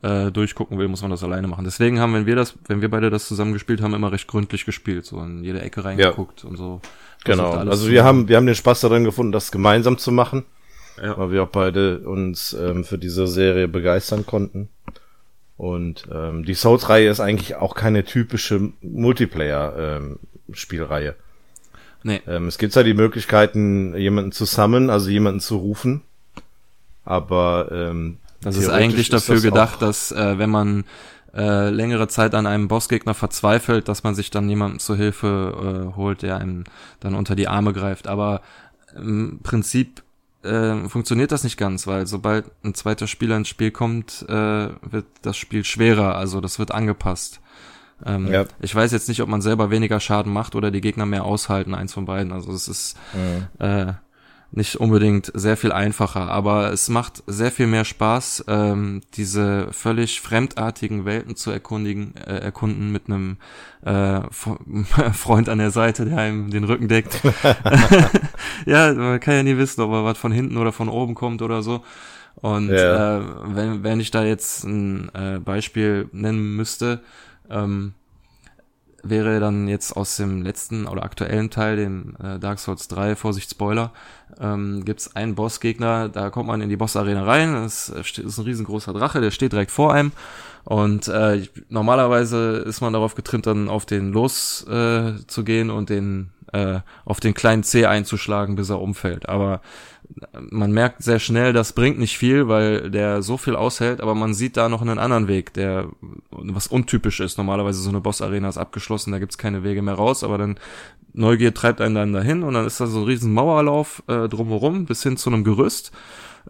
[0.02, 1.64] äh, durchgucken will, muss man das alleine machen.
[1.64, 4.66] Deswegen haben, wenn wir das, wenn wir beide das zusammen gespielt haben, immer recht gründlich
[4.66, 6.50] gespielt, so in jede Ecke reingeguckt ja.
[6.50, 6.82] und so.
[7.24, 7.52] Genau.
[7.52, 10.44] Also wir haben, wir haben den Spaß darin gefunden, das gemeinsam zu machen.
[11.00, 11.16] Ja.
[11.18, 14.68] Weil wir auch beide uns ähm, für diese Serie begeistern konnten.
[15.56, 21.10] Und ähm, die Souls-Reihe ist eigentlich auch keine typische Multiplayer-Spielreihe.
[21.10, 21.14] Ähm,
[22.02, 22.20] nee.
[22.26, 26.02] Ähm, es gibt ja die Möglichkeiten, jemanden zu summonen, also jemanden zu rufen.
[27.04, 30.84] Aber ähm, das ist eigentlich dafür das gedacht, dass äh, wenn man
[31.34, 35.96] äh, längere Zeit an einem Bossgegner verzweifelt, dass man sich dann jemanden zur Hilfe äh,
[35.96, 36.64] holt, der einem
[37.00, 38.08] dann unter die Arme greift.
[38.08, 38.42] Aber
[38.94, 40.02] im Prinzip
[40.42, 45.06] äh, funktioniert das nicht ganz, weil sobald ein zweiter Spieler ins Spiel kommt, äh, wird
[45.22, 47.40] das Spiel schwerer, also das wird angepasst.
[48.04, 48.46] Ähm, ja.
[48.60, 51.74] Ich weiß jetzt nicht, ob man selber weniger Schaden macht oder die Gegner mehr aushalten,
[51.74, 52.32] eins von beiden.
[52.32, 53.64] Also es ist mhm.
[53.64, 53.92] äh,
[54.54, 60.20] nicht unbedingt sehr viel einfacher, aber es macht sehr viel mehr Spaß, ähm, diese völlig
[60.20, 63.38] fremdartigen Welten zu erkundigen, äh, erkunden mit einem
[63.82, 64.20] äh,
[65.12, 67.20] Freund an der Seite, der einem den Rücken deckt.
[68.66, 71.40] ja, man kann ja nie wissen, ob er was von hinten oder von oben kommt
[71.40, 71.82] oder so.
[72.34, 73.18] Und ja.
[73.18, 77.00] äh, wenn, wenn ich da jetzt ein äh, Beispiel nennen müsste,
[77.48, 77.94] ähm,
[79.02, 83.50] wäre dann jetzt aus dem letzten oder aktuellen Teil, dem äh, Dark Souls 3, Vorsicht
[83.50, 83.90] Spoiler,
[84.40, 88.44] ähm, gibt es einen Bossgegner, da kommt man in die Bossarena rein, das ist ein
[88.44, 90.12] riesengroßer Drache, der steht direkt vor einem
[90.64, 95.90] und äh, normalerweise ist man darauf getrimmt, dann auf den los äh, zu gehen und
[95.90, 99.28] den äh, auf den kleinen C einzuschlagen, bis er umfällt.
[99.28, 99.60] Aber
[100.50, 104.34] man merkt sehr schnell, das bringt nicht viel, weil der so viel aushält, aber man
[104.34, 105.88] sieht da noch einen anderen Weg, der
[106.30, 107.38] was untypisch ist.
[107.38, 110.58] Normalerweise so eine Boss-Arena ist abgeschlossen, da gibt's keine Wege mehr raus, aber dann
[111.14, 114.86] Neugier treibt einen dann dahin und dann ist da so ein riesen Mauerlauf äh, drumherum
[114.86, 115.92] bis hin zu einem Gerüst,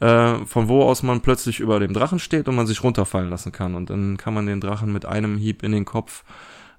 [0.00, 3.52] äh, von wo aus man plötzlich über dem Drachen steht und man sich runterfallen lassen
[3.52, 3.74] kann.
[3.74, 6.24] Und dann kann man den Drachen mit einem Hieb in den Kopf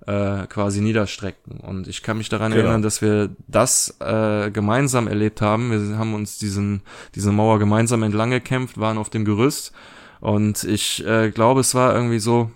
[0.05, 1.59] äh, quasi niederstrecken.
[1.59, 2.63] Und ich kann mich daran genau.
[2.63, 5.71] erinnern, dass wir das äh, gemeinsam erlebt haben.
[5.71, 6.81] Wir haben uns diesen,
[7.15, 9.73] diese Mauer gemeinsam entlang gekämpft, waren auf dem Gerüst.
[10.19, 12.51] Und ich äh, glaube, es war irgendwie so,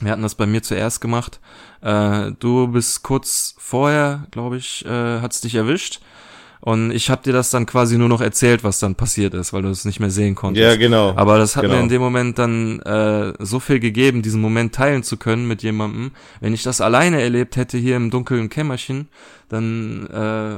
[0.00, 1.40] wir hatten das bei mir zuerst gemacht.
[1.80, 6.00] Äh, du bist kurz vorher, glaube ich, äh, hat's dich erwischt.
[6.64, 9.60] Und ich habe dir das dann quasi nur noch erzählt, was dann passiert ist, weil
[9.60, 10.64] du es nicht mehr sehen konntest.
[10.64, 11.12] Ja, genau.
[11.14, 11.74] Aber das hat genau.
[11.74, 15.62] mir in dem Moment dann äh, so viel gegeben, diesen Moment teilen zu können mit
[15.62, 16.12] jemandem.
[16.40, 19.08] Wenn ich das alleine erlebt hätte hier im dunklen Kämmerchen,
[19.50, 20.56] dann äh,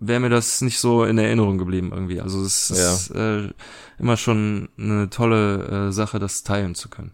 [0.00, 2.22] wäre mir das nicht so in Erinnerung geblieben irgendwie.
[2.22, 2.94] Also es ja.
[2.94, 3.50] ist äh,
[3.98, 7.12] immer schon eine tolle äh, Sache, das teilen zu können.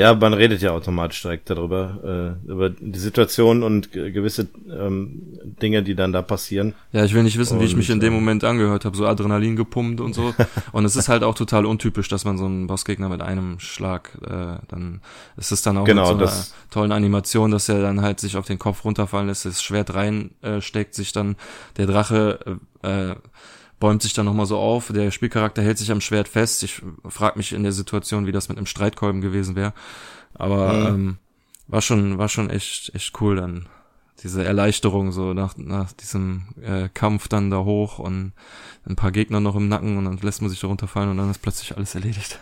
[0.00, 5.20] Ja, man redet ja automatisch direkt darüber, äh, über die Situation und gewisse ähm,
[5.60, 6.72] Dinge, die dann da passieren.
[6.92, 9.06] Ja, ich will nicht wissen, und, wie ich mich in dem Moment angehört habe, so
[9.06, 10.32] Adrenalin gepumpt und so.
[10.72, 14.16] und es ist halt auch total untypisch, dass man so einen Bossgegner mit einem Schlag,
[14.24, 15.02] äh, dann
[15.36, 18.38] ist es dann auch genau, mit so einer tollen Animation, dass er dann halt sich
[18.38, 21.36] auf den Kopf runterfallen lässt, das Schwert reinsteckt, äh, sich dann
[21.76, 23.16] der Drache äh,
[23.80, 24.92] bäumt sich dann nochmal so auf.
[24.92, 26.62] Der Spielcharakter hält sich am Schwert fest.
[26.62, 29.72] Ich frage mich in der Situation, wie das mit einem Streitkolben gewesen wäre.
[30.34, 30.86] Aber mhm.
[30.86, 31.18] ähm,
[31.66, 33.66] war schon, war schon echt, echt cool dann.
[34.22, 38.32] Diese Erleichterung so nach, nach diesem äh, Kampf dann da hoch und
[38.86, 41.30] ein paar Gegner noch im Nacken und dann lässt man sich da runterfallen und dann
[41.30, 42.38] ist plötzlich alles erledigt.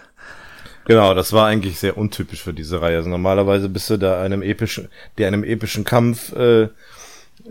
[0.86, 2.96] Genau, das war eigentlich sehr untypisch für diese Reihe.
[2.96, 6.70] Also normalerweise bist du da einem epischen, der einem epischen Kampf äh,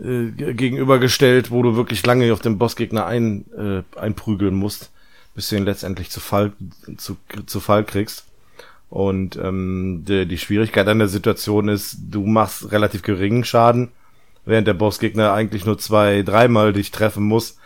[0.02, 4.90] äh, gegenübergestellt, wo du wirklich lange auf den Bossgegner ein, äh, einprügeln musst,
[5.34, 6.52] bis du ihn letztendlich zu Fall,
[6.96, 8.24] zu, zu Fall kriegst.
[8.90, 13.88] Und ähm, die, die Schwierigkeit an der Situation ist, du machst relativ geringen Schaden,
[14.44, 17.58] während der Bossgegner eigentlich nur zwei, dreimal dich treffen muss,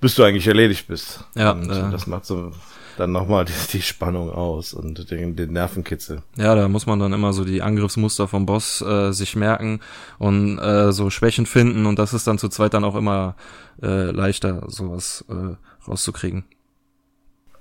[0.00, 1.24] bis du eigentlich erledigt bist.
[1.34, 2.52] Ja, und äh, das macht so
[2.96, 6.22] dann nochmal die, die Spannung aus und den, den Nervenkitzel.
[6.36, 9.80] Ja, da muss man dann immer so die Angriffsmuster vom Boss äh, sich merken
[10.18, 13.36] und äh, so Schwächen finden und das ist dann zu zweit dann auch immer
[13.82, 15.56] äh, leichter, sowas äh,
[15.88, 16.44] rauszukriegen.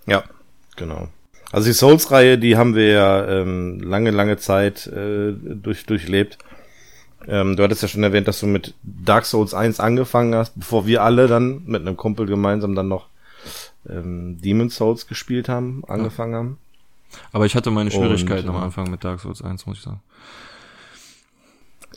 [0.06, 0.24] Ja,
[0.76, 1.10] genau.
[1.52, 6.38] Also die Souls-Reihe, die haben wir ja ähm, lange, lange Zeit äh, durch, durchlebt.
[7.28, 10.88] Ähm, du hattest ja schon erwähnt, dass du mit Dark Souls 1 angefangen hast, bevor
[10.88, 13.08] wir alle dann mit einem Kumpel gemeinsam dann noch
[13.89, 16.39] ähm, Demon Souls gespielt haben, angefangen ja.
[16.39, 16.58] haben.
[17.32, 20.02] Aber ich hatte meine Schwierigkeiten Und, am Anfang mit Dark Souls 1, muss ich sagen.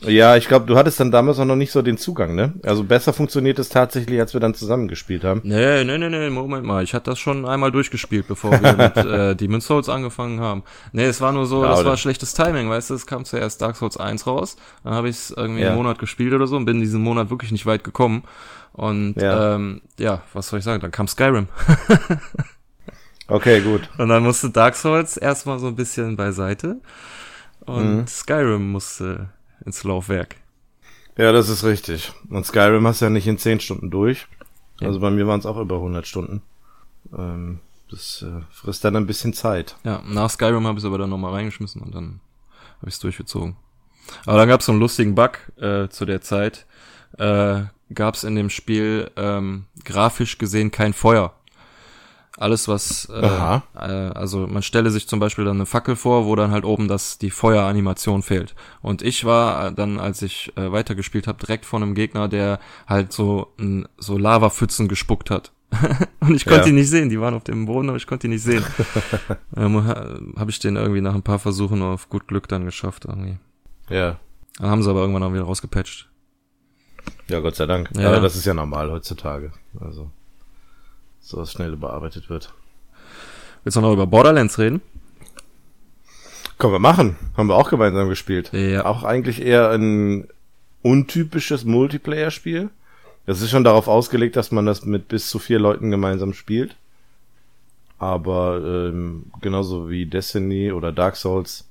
[0.01, 2.53] Ja, ich glaube, du hattest dann damals auch noch nicht so den Zugang, ne?
[2.63, 5.39] Also besser funktioniert es tatsächlich, als wir dann zusammengespielt haben.
[5.45, 6.83] Nee, nee, nee, nee, Moment mal.
[6.83, 10.63] Ich hatte das schon einmal durchgespielt, bevor wir mit äh, Demon Souls angefangen haben.
[10.91, 13.61] Nee, es war nur so, ja, das war schlechtes Timing, weißt du, es kam zuerst
[13.61, 15.69] Dark Souls 1 raus, dann habe ich es irgendwie ja.
[15.69, 18.23] einen Monat gespielt oder so und bin diesen Monat wirklich nicht weit gekommen.
[18.75, 21.47] Und ja, ähm, ja was soll ich sagen, dann kam Skyrim.
[23.27, 23.89] okay, gut.
[23.97, 26.81] Und dann musste Dark Souls erstmal so ein bisschen beiseite
[27.61, 28.07] und mhm.
[28.07, 29.29] Skyrim musste
[29.65, 30.35] ins Laufwerk.
[31.17, 32.11] Ja, das ist richtig.
[32.29, 34.27] Und Skyrim hast du ja nicht in 10 Stunden durch.
[34.81, 34.87] Ja.
[34.87, 36.41] Also bei mir waren es auch über 100 Stunden.
[37.17, 37.59] Ähm,
[37.89, 39.77] das äh, frisst dann ein bisschen Zeit.
[39.85, 42.19] Ja, nach Skyrim habe ich es aber dann nochmal reingeschmissen und dann
[42.79, 43.55] habe ich es durchgezogen.
[44.25, 46.65] Aber dann gab es so einen lustigen Bug äh, zu der Zeit.
[47.17, 51.33] Äh, gab es in dem Spiel ähm, grafisch gesehen kein Feuer.
[52.37, 56.35] Alles, was, äh, äh, also man stelle sich zum Beispiel dann eine Fackel vor, wo
[56.35, 58.55] dann halt oben das die Feueranimation fehlt.
[58.81, 63.13] Und ich war dann, als ich äh, weitergespielt habe, direkt vor einem Gegner, der halt
[63.13, 65.53] so n, so Lavapfützen gespuckt hat.
[66.19, 66.67] und ich konnte ja.
[66.67, 67.09] ihn nicht sehen.
[67.09, 68.65] Die waren auf dem Boden, aber ich konnte ihn nicht sehen.
[69.55, 69.85] ähm,
[70.37, 73.37] habe ich den irgendwie nach ein paar Versuchen auf gut Glück dann geschafft irgendwie.
[73.89, 74.19] Ja.
[74.59, 76.09] Dann haben sie aber irgendwann auch wieder rausgepatcht.
[77.27, 77.89] Ja, Gott sei Dank.
[77.97, 79.51] Ja, aber das ist ja normal heutzutage.
[79.79, 80.09] Also
[81.21, 82.53] so was schnell bearbeitet wird.
[83.63, 84.81] Willst du noch über Borderlands reden?
[86.57, 87.17] Können wir machen.
[87.35, 88.51] Haben wir auch gemeinsam gespielt.
[88.53, 88.85] Ja.
[88.85, 90.27] Auch eigentlich eher ein
[90.83, 92.69] untypisches Multiplayer-Spiel.
[93.25, 96.75] Es ist schon darauf ausgelegt, dass man das mit bis zu vier Leuten gemeinsam spielt.
[97.97, 101.65] Aber ähm, genauso wie Destiny oder Dark Souls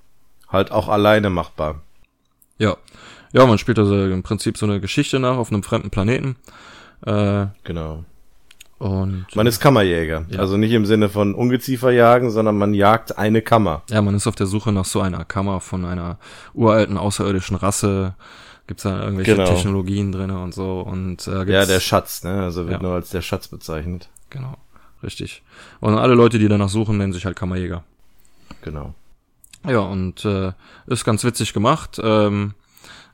[0.48, 1.82] halt auch alleine machbar.
[2.58, 2.76] Ja.
[3.34, 6.36] Ja, man spielt also im Prinzip so eine Geschichte nach auf einem fremden Planeten.
[7.04, 8.04] Äh, genau.
[8.78, 10.24] Und man ist Kammerjäger.
[10.28, 10.38] Ja.
[10.38, 13.82] Also nicht im Sinne von Ungeziefer jagen, sondern man jagt eine Kammer.
[13.90, 16.18] Ja, man ist auf der Suche nach so einer Kammer von einer
[16.54, 18.14] uralten außerirdischen Rasse.
[18.68, 19.48] Gibt's da irgendwelche genau.
[19.48, 22.42] Technologien drinne und so und äh, Ja, der Schatz, ne?
[22.44, 22.82] Also wird ja.
[22.82, 24.08] nur als der Schatz bezeichnet.
[24.30, 24.54] Genau,
[25.02, 25.42] richtig.
[25.80, 27.82] Und alle Leute, die danach suchen, nennen sich halt Kammerjäger.
[28.62, 28.94] Genau.
[29.66, 30.52] Ja, und äh,
[30.86, 32.00] ist ganz witzig gemacht.
[32.02, 32.54] Ähm,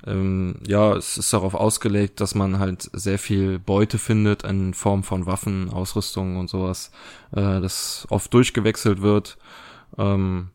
[0.07, 5.03] ähm, ja, es ist darauf ausgelegt, dass man halt sehr viel Beute findet in Form
[5.03, 6.91] von Waffen, Ausrüstung und sowas,
[7.33, 9.37] äh, das oft durchgewechselt wird.
[9.99, 10.49] Ähm,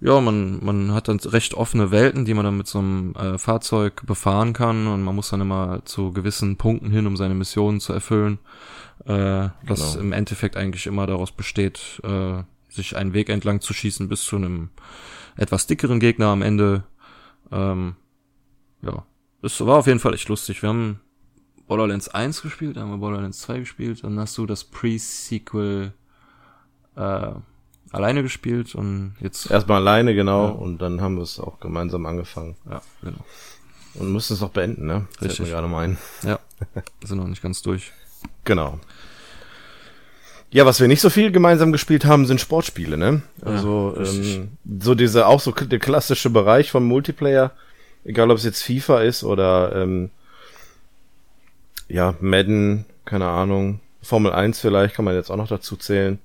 [0.00, 3.38] ja, man, man hat dann recht offene Welten, die man dann mit so einem äh,
[3.38, 7.78] Fahrzeug befahren kann und man muss dann immer zu gewissen Punkten hin, um seine Missionen
[7.78, 8.40] zu erfüllen,
[9.06, 10.00] äh, was genau.
[10.00, 14.36] im Endeffekt eigentlich immer daraus besteht, äh, sich einen Weg entlang zu schießen bis zu
[14.36, 14.70] einem
[15.36, 16.82] etwas dickeren Gegner am Ende.
[17.52, 17.94] Ähm,
[18.82, 19.04] ja,
[19.42, 20.62] es war auf jeden Fall echt lustig.
[20.62, 21.00] Wir haben
[21.66, 25.92] Borderlands 1 gespielt, dann haben wir Borderlands 2 gespielt, dann hast du das Pre-Sequel
[26.96, 27.32] äh,
[27.90, 29.50] alleine gespielt und jetzt.
[29.50, 30.50] Erstmal alleine, genau, ja.
[30.52, 32.56] und dann haben wir es auch gemeinsam angefangen.
[32.68, 33.24] Ja, genau.
[33.94, 35.06] Und mussten es noch beenden, ne?
[35.20, 35.50] Richtig.
[35.50, 35.98] gerade mal ein.
[36.22, 36.38] Ja,
[36.74, 37.92] wir sind noch nicht ganz durch.
[38.44, 38.78] Genau.
[40.50, 43.22] Ja, was wir nicht so viel gemeinsam gespielt haben, sind Sportspiele, ne?
[43.42, 47.52] Also ja, ähm, so diese auch so der klassische Bereich vom Multiplayer
[48.04, 50.10] Egal, ob es jetzt FIFA ist oder ähm,
[51.88, 56.18] ja, Madden, keine Ahnung, Formel 1 vielleicht kann man jetzt auch noch dazu zählen.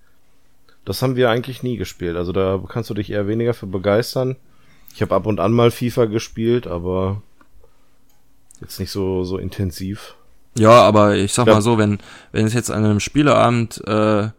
[0.86, 2.16] Das haben wir eigentlich nie gespielt.
[2.16, 4.38] Also da kannst du dich eher weniger für begeistern.
[4.96, 7.22] Ich habe ab und an mal FIFA gespielt, aber
[8.62, 10.16] jetzt nicht so so intensiv.
[10.58, 11.56] Ja, aber ich sag ja.
[11.56, 12.00] mal so, wenn
[12.32, 14.30] wenn es jetzt an einem Spieleabend äh,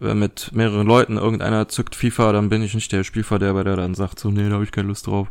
[0.00, 4.20] mit mehreren Leuten irgendeiner zückt FIFA, dann bin ich nicht der Spielverderber, der dann sagt
[4.20, 5.28] so, nee, da habe ich keine Lust drauf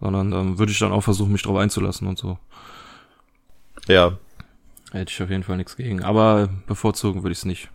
[0.00, 2.38] sondern ähm, würde ich dann auch versuchen, mich drauf einzulassen und so.
[3.88, 4.16] Ja.
[4.92, 7.68] Hätte ich auf jeden Fall nichts gegen, aber bevorzugen würde ich es nicht.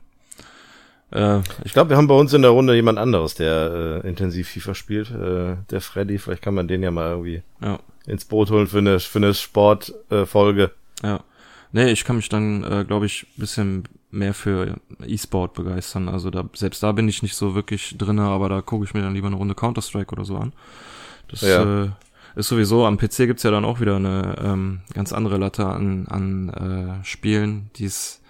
[1.11, 4.49] Äh, ich glaube, wir haben bei uns in der Runde jemand anderes, der äh, intensiv
[4.49, 5.11] FIFA spielt.
[5.11, 7.79] Äh, der Freddy, vielleicht kann man den ja mal irgendwie ja.
[8.05, 10.71] ins Boot holen für eine, für eine Sportfolge.
[11.03, 11.23] Äh, ja.
[11.73, 16.09] Nee, ich kann mich dann, äh, glaube ich, bisschen mehr für E-Sport begeistern.
[16.09, 19.01] Also da, selbst da bin ich nicht so wirklich drinne, aber da gucke ich mir
[19.01, 20.51] dann lieber eine Runde Counter-Strike oder so an.
[21.29, 21.85] Das ja.
[21.85, 21.89] äh,
[22.35, 26.07] ist sowieso, am PC gibt's ja dann auch wieder eine ähm, ganz andere Latte an,
[26.07, 26.49] an
[27.01, 28.21] äh, Spielen, die's,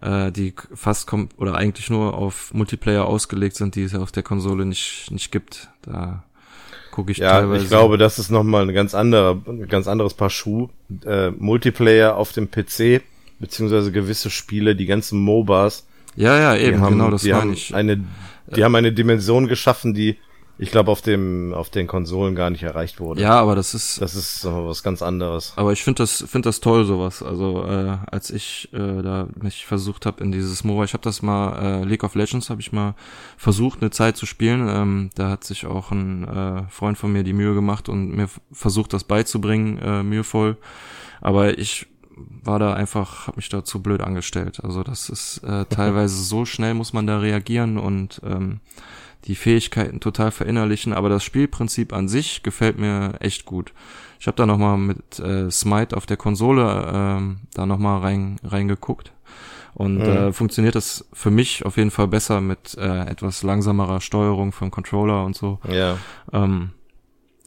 [0.00, 4.12] äh, die fast kommt oder eigentlich nur auf Multiplayer ausgelegt sind, die es ja auf
[4.12, 5.68] der Konsole nicht, nicht gibt.
[5.82, 6.24] Da
[6.90, 7.64] gucke ich ja, teilweise.
[7.64, 10.68] Ich glaube, das ist nochmal ein ganz anderer, ein ganz anderes Paar Schuh.
[11.04, 13.02] Äh, Multiplayer auf dem PC,
[13.38, 15.86] beziehungsweise gewisse Spiele, die ganzen MOBAs.
[16.16, 17.74] Ja, ja, eben, haben, genau das die meine ich.
[17.74, 18.04] Eine,
[18.56, 20.16] die haben eine Dimension geschaffen, die
[20.60, 23.22] ich glaube, auf dem, auf den Konsolen gar nicht erreicht wurde.
[23.22, 24.00] Ja, aber das ist.
[24.00, 25.52] Das ist so was ganz anderes.
[25.54, 27.22] Aber ich finde das, finde das toll, sowas.
[27.22, 31.22] Also, äh, als ich äh, da mich versucht habe in dieses MOBA, ich habe das
[31.22, 32.96] mal, äh, League of Legends habe ich mal
[33.36, 34.68] versucht, eine Zeit zu spielen.
[34.68, 38.28] Ähm, da hat sich auch ein äh, Freund von mir die Mühe gemacht und mir
[38.50, 40.56] versucht, das beizubringen, äh, mühevoll.
[41.20, 41.86] Aber ich
[42.42, 44.58] war da einfach, habe mich da zu blöd angestellt.
[44.64, 48.58] Also das ist äh, teilweise so schnell muss man da reagieren und ähm,
[49.28, 53.72] die Fähigkeiten total verinnerlichen, aber das Spielprinzip an sich gefällt mir echt gut.
[54.18, 59.12] Ich habe da nochmal mit äh, Smite auf der Konsole ähm, da nochmal rein, reingeguckt.
[59.74, 60.02] Und mhm.
[60.02, 64.72] äh, funktioniert das für mich auf jeden Fall besser mit äh, etwas langsamerer Steuerung vom
[64.72, 65.60] Controller und so.
[65.70, 65.98] Ja.
[66.32, 66.70] Ähm,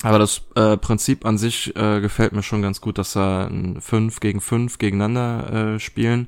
[0.03, 4.19] aber das äh, Prinzip an sich äh, gefällt mir schon ganz gut, dass da fünf
[4.19, 6.27] gegen fünf gegeneinander äh, spielen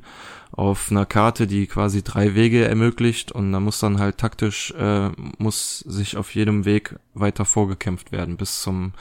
[0.51, 5.09] auf einer Karte, die quasi drei Wege ermöglicht und da muss dann halt taktisch, äh,
[5.39, 8.93] muss sich auf jedem Weg weiter vorgekämpft werden bis zum,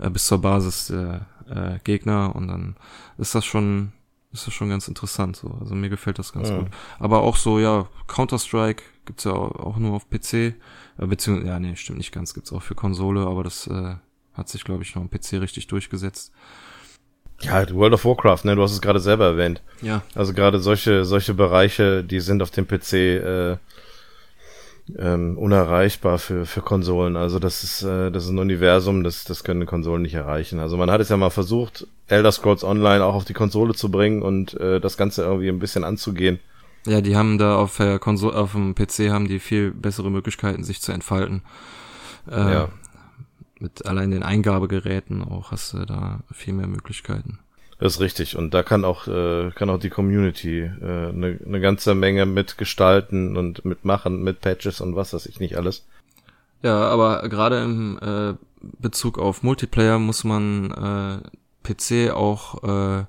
[0.00, 2.76] äh, bis zur Basis der äh, Gegner und dann
[3.18, 3.92] ist das schon,
[4.32, 5.56] ist das schon ganz interessant so.
[5.60, 6.58] Also mir gefällt das ganz ja.
[6.58, 6.68] gut.
[6.98, 10.54] Aber auch so, ja, Counter-Strike gibt's ja auch nur auf PC, äh,
[10.98, 13.94] beziehungsweise, ja, nee, stimmt nicht ganz, gibt's auch für Konsole, aber das äh,
[14.34, 16.32] hat sich, glaube ich, noch am PC richtig durchgesetzt.
[17.42, 19.62] Ja, World of Warcraft, ne, du hast es gerade selber erwähnt.
[19.80, 20.02] Ja.
[20.14, 23.56] Also gerade solche, solche Bereiche, die sind auf dem PC äh,
[24.98, 27.16] ähm, unerreichbar für, für Konsolen.
[27.16, 30.58] Also das ist, äh, das ist ein Universum, das, das können Konsolen nicht erreichen.
[30.60, 33.90] Also man hat es ja mal versucht, Elder Scrolls Online auch auf die Konsole zu
[33.90, 36.40] bringen und äh, das Ganze irgendwie ein bisschen anzugehen.
[36.86, 40.64] Ja, die haben da auf der Konsole, auf dem PC haben die viel bessere Möglichkeiten,
[40.64, 41.42] sich zu entfalten.
[42.30, 42.68] Äh, ja
[43.60, 47.38] mit allein den Eingabegeräten auch hast du da viel mehr Möglichkeiten.
[47.78, 48.36] Das ist richtig.
[48.36, 53.36] Und da kann auch, äh, kann auch die Community äh, eine, eine ganze Menge mitgestalten
[53.36, 55.86] und mitmachen, mit Patches und was weiß ich nicht alles.
[56.62, 63.04] Ja, aber gerade im äh, Bezug auf Multiplayer muss man äh, PC auch äh,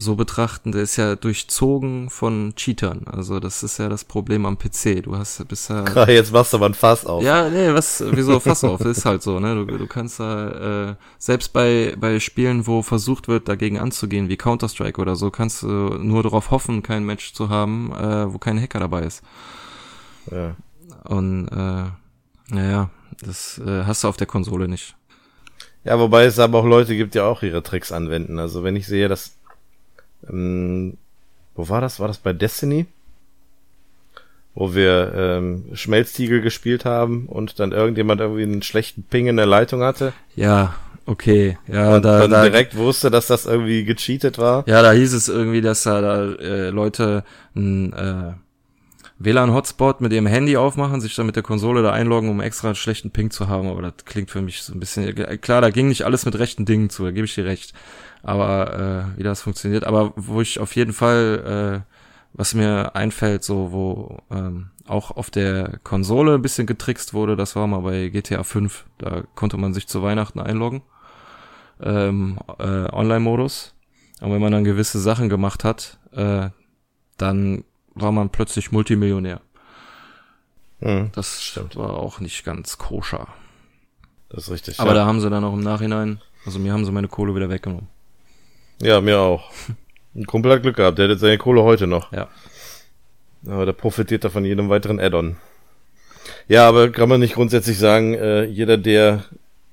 [0.00, 3.02] so betrachten, der ist ja durchzogen von Cheatern.
[3.06, 5.02] Also das ist ja das Problem am PC.
[5.02, 5.84] Du hast bisher.
[6.08, 7.22] Jetzt machst du aber ein Fass auf.
[7.22, 8.78] Ja, nee, was, wieso Fass auf?
[8.78, 9.54] Das ist halt so, ne?
[9.54, 14.36] Du, du kannst da, äh, selbst bei, bei Spielen, wo versucht wird, dagegen anzugehen, wie
[14.36, 18.60] Counter-Strike oder so, kannst du nur darauf hoffen, kein Match zu haben, äh, wo kein
[18.60, 19.22] Hacker dabei ist.
[20.30, 20.54] Ja.
[21.04, 24.94] Und äh, naja, das äh, hast du auf der Konsole nicht.
[25.84, 28.38] Ja, wobei es aber auch Leute gibt, die auch ihre Tricks anwenden.
[28.38, 29.37] Also wenn ich sehe, dass
[30.30, 30.96] ähm,
[31.54, 32.00] wo war das?
[32.00, 32.86] War das bei Destiny?
[34.54, 39.46] Wo wir ähm, Schmelztiegel gespielt haben und dann irgendjemand irgendwie einen schlechten Ping in der
[39.46, 40.12] Leitung hatte.
[40.34, 40.74] Ja,
[41.06, 41.58] okay.
[41.66, 44.66] Ja, und da, dann da, direkt wusste, dass das irgendwie gecheatet war.
[44.66, 48.32] Ja, da hieß es irgendwie, dass da, da äh, Leute ein äh,
[49.18, 52.74] WLAN-Hotspot mit ihrem Handy aufmachen, sich dann mit der Konsole da einloggen, um extra einen
[52.76, 53.68] schlechten Ping zu haben.
[53.68, 56.64] Aber das klingt für mich so ein bisschen, klar, da ging nicht alles mit rechten
[56.64, 57.74] Dingen zu, da gebe ich dir recht
[58.22, 59.84] aber äh, wie das funktioniert.
[59.84, 61.92] Aber wo ich auf jeden Fall, äh,
[62.32, 67.56] was mir einfällt, so wo ähm, auch auf der Konsole ein bisschen getrickst wurde, das
[67.56, 68.86] war mal bei GTA 5.
[68.98, 70.82] Da konnte man sich zu Weihnachten einloggen.
[71.80, 73.74] Ähm, äh, Online-Modus.
[74.20, 76.50] Und wenn man dann gewisse Sachen gemacht hat, äh,
[77.18, 79.40] dann war man plötzlich Multimillionär.
[80.80, 81.76] Mhm, das stimmt.
[81.76, 83.28] war auch nicht ganz koscher.
[84.28, 84.80] Das ist richtig.
[84.80, 84.96] Aber ja.
[84.96, 87.88] da haben sie dann auch im Nachhinein, also mir haben sie meine Kohle wieder weggenommen.
[88.80, 89.50] Ja, mir auch.
[90.14, 92.12] Ein Kumpel hat Glück gehabt, der hat seine Kohle heute noch.
[92.12, 92.28] Ja.
[93.46, 95.36] Aber der profitiert da von jedem weiteren Add-on.
[96.48, 99.24] Ja, aber kann man nicht grundsätzlich sagen, äh, jeder, der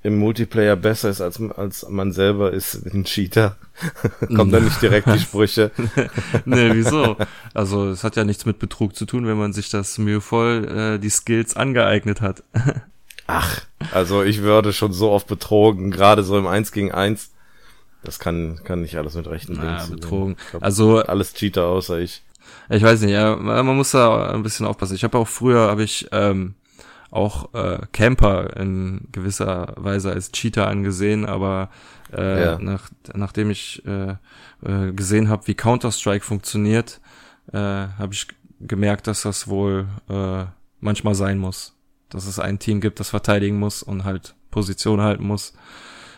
[0.06, 3.58] im Multiplayer besser ist als, als man selber, ist ein Cheater.
[4.36, 5.72] Kommt da nicht direkt die Sprüche.
[6.46, 7.18] nee, wieso?
[7.56, 11.00] Also es hat ja nichts mit Betrug zu tun, wenn man sich das mühevoll äh,
[11.00, 12.44] die Skills angeeignet hat.
[13.28, 17.32] Ach, also ich würde schon so oft betrogen, gerade so im 1 gegen 1.
[18.06, 20.38] Das kann, kann nicht alles mit rechten Dingen ah, betrogen.
[20.52, 22.24] Glaub, also alles Cheater außer ich.
[22.70, 24.96] Ich weiß nicht, ja, man muss da ein bisschen aufpassen.
[24.96, 26.56] Ich habe auch früher habe ich ähm,
[27.12, 31.70] auch äh, Camper in gewisser Weise als Cheater angesehen, aber
[32.16, 32.60] äh, ja.
[32.60, 34.16] nach, nachdem ich äh,
[34.64, 37.00] äh, gesehen habe, wie Counter-Strike funktioniert,
[37.54, 38.28] äh, habe ich
[38.60, 40.46] gemerkt, dass das wohl äh,
[40.80, 41.74] manchmal sein muss.
[42.10, 45.54] Dass es ein Team gibt, das verteidigen muss und halt Position halten muss.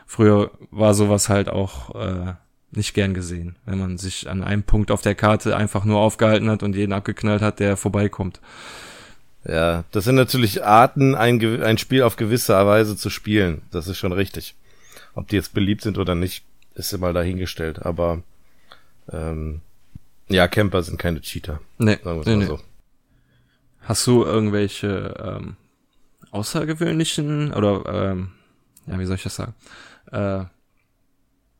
[0.07, 2.33] Früher war sowas halt auch äh,
[2.71, 6.49] nicht gern gesehen, wenn man sich an einem Punkt auf der Karte einfach nur aufgehalten
[6.49, 8.39] hat und jeden abgeknallt hat, der vorbeikommt.
[9.45, 13.61] Ja, das sind natürlich Arten, ein, ein Spiel auf gewisse Weise zu spielen.
[13.71, 14.55] Das ist schon richtig.
[15.13, 16.43] Ob die jetzt beliebt sind oder nicht,
[16.75, 17.85] ist immer dahingestellt.
[17.85, 18.23] Aber
[19.11, 19.61] ähm,
[20.27, 21.59] ja, Camper sind keine Cheater.
[21.77, 22.45] Nee, sagen nee, nee.
[22.45, 22.59] So.
[23.81, 25.55] Hast du irgendwelche ähm,
[26.31, 28.31] außergewöhnlichen oder ähm,
[28.85, 29.53] ja, wie soll ich das sagen?
[30.11, 30.45] Äh,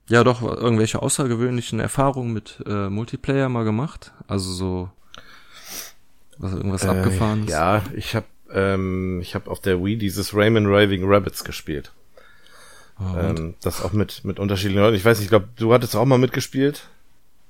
[0.10, 4.14] ja, doch irgendwelche außergewöhnlichen Erfahrungen mit äh, Multiplayer mal gemacht?
[4.28, 4.90] Also so
[6.38, 10.66] was irgendwas äh, abgefahren Ja, ich habe ähm, ich habe auf der Wii dieses Rayman
[10.68, 11.92] Raving Rabbits gespielt.
[13.00, 14.96] Oh, ähm, das auch mit mit unterschiedlichen Leuten.
[14.96, 16.88] Ich weiß nicht, ich glaube, du hattest auch mal mitgespielt.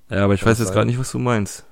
[0.10, 1.66] Ja, aber ich Kann weiß jetzt gerade nicht, was du meinst.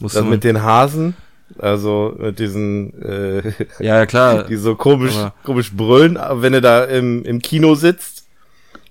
[0.00, 1.14] Musst das mit den Hasen,
[1.58, 4.44] also mit diesen äh, Ja, klar.
[4.48, 8.26] die so komisch komisch brüllen, wenn du da im im Kino sitzt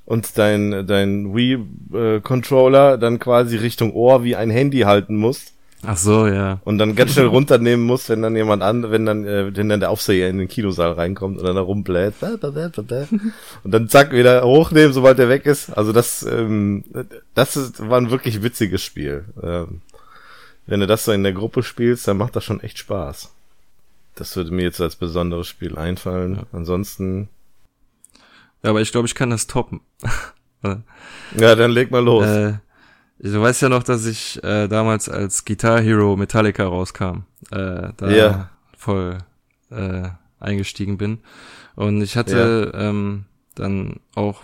[0.06, 1.60] und dein dein Wii
[1.94, 6.60] äh, Controller dann quasi Richtung Ohr wie ein Handy halten musst Ach so, ja.
[6.64, 9.80] Und dann ganz schnell runternehmen muss, wenn dann jemand an, wenn dann, äh, wenn dann
[9.80, 12.14] der Aufseher in den Kinosaal reinkommt und dann da rumbläht.
[13.64, 15.76] Und dann zack, wieder hochnehmen, sobald er weg ist.
[15.76, 16.84] Also das, ähm,
[17.34, 19.26] das ist, war ein wirklich witziges Spiel.
[19.42, 19.82] Ähm,
[20.66, 23.34] wenn du das so in der Gruppe spielst, dann macht das schon echt Spaß.
[24.16, 26.36] Das würde mir jetzt als besonderes Spiel einfallen.
[26.36, 26.44] Ja.
[26.52, 27.30] Ansonsten.
[28.64, 29.82] Ja, aber ich glaube, ich kann das toppen.
[30.64, 32.26] ja, dann leg mal los.
[32.26, 32.54] Äh,
[33.24, 38.10] Du weißt ja noch, dass ich äh, damals als Guitar Hero Metallica rauskam, äh, da
[38.10, 38.50] ja.
[38.76, 39.20] voll
[39.70, 41.20] äh, eingestiegen bin.
[41.76, 42.90] Und ich hatte ja.
[42.90, 44.44] ähm, dann auch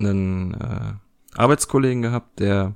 [0.00, 0.94] einen äh,
[1.36, 2.74] Arbeitskollegen gehabt, der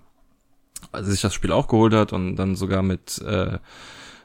[1.00, 3.59] sich das Spiel auch geholt hat und dann sogar mit äh,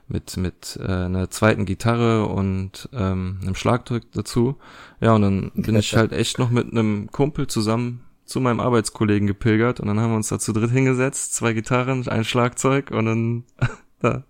[0.08, 4.58] mit mit äh, einer zweiten Gitarre und ähm, einem Schlagzeug dazu.
[5.00, 9.28] Ja, und dann bin ich halt echt noch mit einem Kumpel zusammen zu meinem Arbeitskollegen
[9.28, 13.06] gepilgert und dann haben wir uns da zu dritt hingesetzt, zwei Gitarren, ein Schlagzeug und
[13.06, 13.44] dann
[14.00, 14.24] da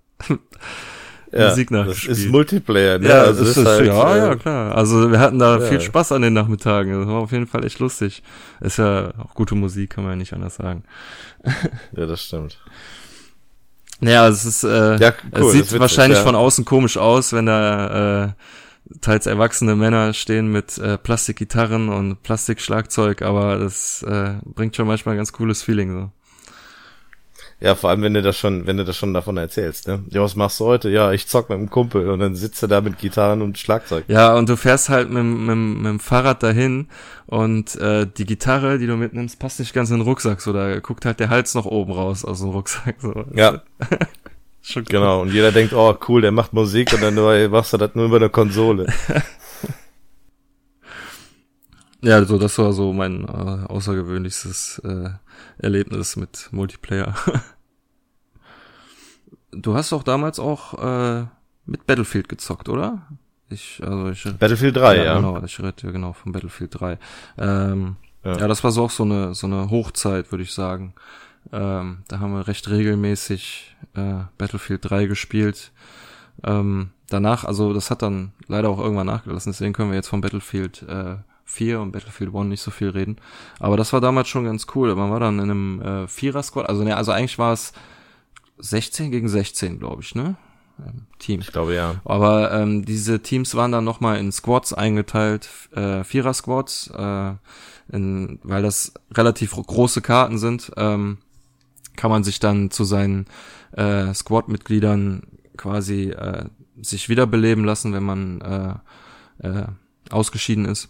[1.36, 2.12] ja, Musik nachgespielt.
[2.12, 3.10] Das ist Multiplayer, ne?
[3.10, 4.76] Ja, also ist ist, halt, ja, äh, ja, klar.
[4.76, 5.66] Also wir hatten da ja.
[5.66, 7.00] viel Spaß an den Nachmittagen.
[7.00, 8.24] Das war auf jeden Fall echt lustig.
[8.62, 10.84] Ist ja auch gute Musik, kann man ja nicht anders sagen.
[11.96, 12.60] ja, das stimmt.
[14.02, 17.46] Ja, es ist, äh, ja, cool, es sieht witzig, wahrscheinlich von außen komisch aus, wenn
[17.46, 18.30] da äh,
[19.02, 25.16] teils erwachsene Männer stehen mit äh, Plastikgitarren und Plastikschlagzeug, aber das äh, bringt schon manchmal
[25.16, 26.12] ein ganz cooles Feeling so.
[27.62, 30.04] Ja, vor allem, wenn du das schon, wenn du das schon davon erzählst, ne?
[30.10, 30.90] Ja, was machst du heute?
[30.90, 34.04] Ja, ich zock mit dem Kumpel und dann sitzt er da mit Gitarren und Schlagzeug.
[34.10, 36.90] Ja, und du fährst halt mit, mit, mit dem Fahrrad dahin
[37.28, 40.80] und äh, die Gitarre, die du mitnimmst, passt nicht ganz in den Rucksack, so da
[40.80, 42.98] guckt halt der Hals noch oben raus aus dem Rucksack.
[43.00, 43.26] So.
[43.34, 43.62] Ja.
[44.62, 44.90] Schon cool.
[44.90, 48.06] Genau, und jeder denkt, oh cool, der macht Musik und dann machst du das nur
[48.06, 48.88] über eine Konsole.
[52.02, 55.10] ja, also das war so mein äh, außergewöhnlichstes äh,
[55.58, 57.16] Erlebnis mit Multiplayer.
[59.52, 61.26] du hast doch damals auch äh,
[61.66, 63.08] mit Battlefield gezockt, oder?
[63.50, 65.04] Ich, also ich, Battlefield 3, ja.
[65.04, 65.16] ja.
[65.16, 66.98] Genau, ich rede ja genau von Battlefield 3.
[67.38, 68.38] Ähm, ja.
[68.38, 70.94] ja, das war so auch so eine, so eine Hochzeit, würde ich sagen.
[71.52, 75.72] Ähm, da haben wir recht regelmäßig äh, Battlefield 3 gespielt.
[76.44, 80.22] Ähm, danach, also das hat dann leider auch irgendwann nachgelassen, deswegen können wir jetzt von
[80.22, 83.18] Battlefield äh, 4 und Battlefield 1 nicht so viel reden.
[83.60, 84.94] Aber das war damals schon ganz cool.
[84.96, 87.74] Man war dann in einem äh, Vierer-Squad, also ne, also eigentlich war es
[88.58, 90.36] 16 gegen 16, glaube ich, ne?
[90.80, 91.40] Ähm, Team.
[91.40, 91.96] Ich glaube ja.
[92.04, 97.34] Aber ähm, diese Teams waren dann nochmal in Squads eingeteilt, äh, Vierer-Squads, äh,
[97.92, 100.72] in, weil das relativ große Karten sind.
[100.76, 101.20] Ähm,
[101.96, 103.26] kann man sich dann zu seinen
[103.72, 105.24] äh, Squad-Mitgliedern
[105.58, 106.46] quasi äh,
[106.82, 109.66] sich wiederbeleben lassen, wenn man äh, äh,
[110.10, 110.90] ausgeschieden ist.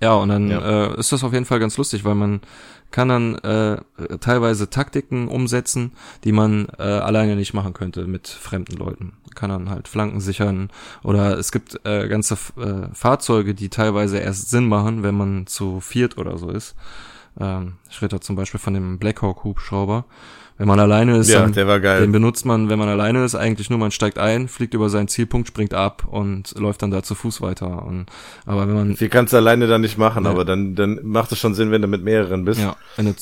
[0.00, 0.86] Ja, und dann ja.
[0.92, 2.40] Äh, ist das auf jeden Fall ganz lustig, weil man
[2.90, 3.80] kann dann äh,
[4.20, 5.92] teilweise Taktiken umsetzen,
[6.24, 9.12] die man äh, alleine nicht machen könnte mit fremden Leuten.
[9.34, 10.70] Kann dann halt Flanken sichern
[11.02, 15.80] oder es gibt äh, ganze äh, Fahrzeuge, die teilweise erst Sinn machen, wenn man zu
[15.80, 16.76] viert oder so ist.
[17.38, 20.04] Ähm, ich rede da zum Beispiel von dem Blackhawk Hubschrauber.
[20.58, 22.00] Wenn man alleine ist, Ja, dann, der war geil.
[22.00, 25.06] den benutzt man, wenn man alleine ist, eigentlich nur, man steigt ein, fliegt über seinen
[25.06, 27.84] Zielpunkt, springt ab und läuft dann da zu Fuß weiter.
[27.86, 28.06] Und,
[28.44, 30.28] aber wenn man, Viel kannst du alleine dann nicht machen, Nee.
[30.30, 32.60] aber dann, dann macht es schon Sinn, wenn du mit mehreren bist.
[32.60, 32.74] ja,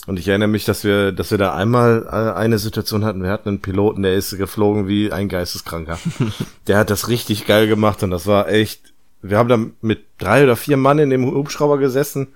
[0.07, 3.23] Und ich erinnere mich, dass wir, dass wir da einmal äh, eine Situation hatten.
[3.23, 5.99] Wir hatten einen Piloten, der ist geflogen wie ein Geisteskranker.
[6.67, 8.95] der hat das richtig geil gemacht und das war echt.
[9.21, 12.29] Wir haben da mit drei oder vier Mann in dem Hubschrauber gesessen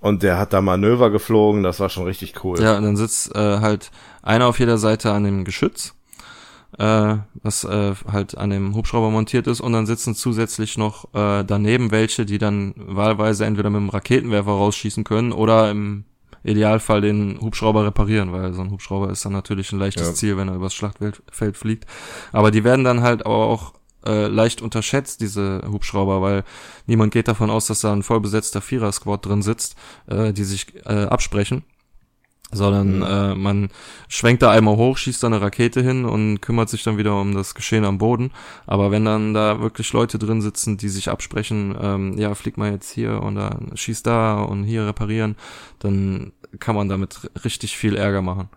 [0.00, 1.62] und der hat da Manöver geflogen.
[1.62, 2.60] Das war schon richtig cool.
[2.60, 3.90] ja, und dann sitzt äh, halt
[4.22, 5.94] einer auf jeder Seite an dem Geschütz,
[6.78, 11.44] äh, was äh, halt an dem Hubschrauber montiert ist, und dann sitzen zusätzlich noch äh,
[11.44, 16.04] daneben welche, die dann wahlweise entweder mit dem Raketenwerfer rausschießen können oder im
[16.42, 20.14] Idealfall den Hubschrauber reparieren, weil so ein Hubschrauber ist dann natürlich ein leichtes Ja.
[20.14, 21.86] Ziel, wenn er übers Schlachtfeld Feld fliegt.
[22.32, 23.74] Aber die werden dann halt auch
[24.06, 26.44] äh, leicht unterschätzt, diese Hubschrauber, weil
[26.86, 31.04] niemand geht davon aus, dass da ein vollbesetzter Vierer-Squad drin sitzt, äh, die sich äh,
[31.04, 31.64] absprechen
[32.52, 33.02] sondern Mhm.
[33.02, 33.68] äh, man
[34.08, 37.34] schwenkt da einmal hoch, schießt da eine Rakete hin und kümmert sich dann wieder um
[37.34, 38.32] das Geschehen am Boden.
[38.66, 42.72] Aber wenn dann da wirklich Leute drin sitzen, die sich absprechen, ähm, ja, flieg mal
[42.72, 45.36] jetzt hier und dann schieß da und hier reparieren,
[45.78, 48.48] dann kann man damit richtig viel Ärger machen.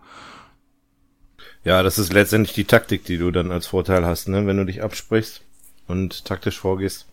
[1.64, 4.46] Ja, das ist letztendlich die Taktik, die du dann als Vorteil hast, ne?
[4.46, 5.40] Wenn du dich absprichst
[5.86, 7.06] und taktisch vorgehst.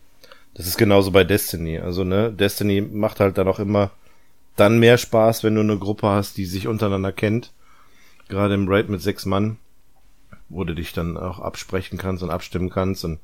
[0.54, 1.78] Das ist genauso bei Destiny.
[1.78, 3.90] Also, ne, Destiny macht halt dann auch immer
[4.56, 7.52] dann mehr Spaß, wenn du eine Gruppe hast, die sich untereinander kennt.
[8.28, 9.58] Gerade im Raid mit sechs Mann,
[10.48, 13.18] wo du dich dann auch absprechen kannst und abstimmen kannst und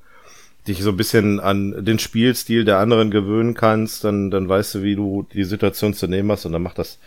[0.66, 4.82] dich so ein bisschen an den Spielstil der anderen gewöhnen kannst, dann, dann weißt du,
[4.82, 6.98] wie du die Situation zu nehmen hast und dann macht das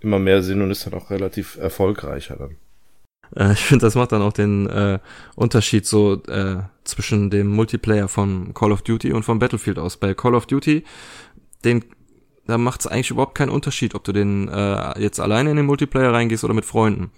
[0.00, 2.56] immer mehr Sinn und ist dann auch relativ erfolgreicher dann.
[3.34, 4.98] Äh, ich finde, das macht dann auch den äh,
[5.34, 9.96] Unterschied so äh, zwischen dem Multiplayer von Call of Duty und von Battlefield aus.
[9.96, 10.84] Bei Call of Duty,
[11.64, 11.84] den
[12.46, 15.66] da macht es eigentlich überhaupt keinen Unterschied, ob du den äh, jetzt alleine in den
[15.66, 17.10] Multiplayer reingehst oder mit Freunden.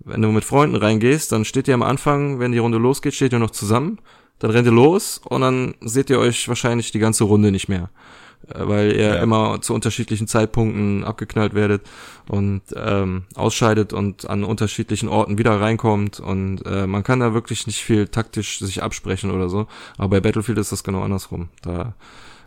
[0.00, 3.32] Wenn du mit Freunden reingehst, dann steht ihr am Anfang, wenn die Runde losgeht, steht
[3.32, 3.98] ihr noch zusammen,
[4.38, 7.90] dann rennt ihr los und dann seht ihr euch wahrscheinlich die ganze Runde nicht mehr.
[8.48, 9.22] Äh, Weil ihr Ja.
[9.22, 11.82] immer zu unterschiedlichen Zeitpunkten abgeknallt werdet
[12.28, 17.68] und ähm, ausscheidet und an unterschiedlichen Orten wieder reinkommt und äh, man kann da wirklich
[17.68, 19.68] nicht viel taktisch sich absprechen oder so.
[19.96, 21.50] Aber bei Battlefield ist das genau andersrum.
[21.62, 21.94] Da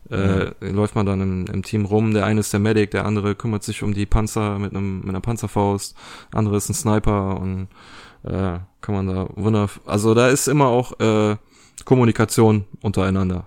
[0.09, 2.13] äh, läuft man dann im, im Team rum.
[2.13, 5.09] Der eine ist der Medic, der andere kümmert sich um die Panzer mit einem mit
[5.09, 5.95] einer Panzerfaust,
[6.33, 7.67] andere ist ein Sniper und
[8.23, 9.69] äh, kann man da wunder.
[9.85, 11.37] Also da ist immer auch äh,
[11.85, 13.45] Kommunikation untereinander.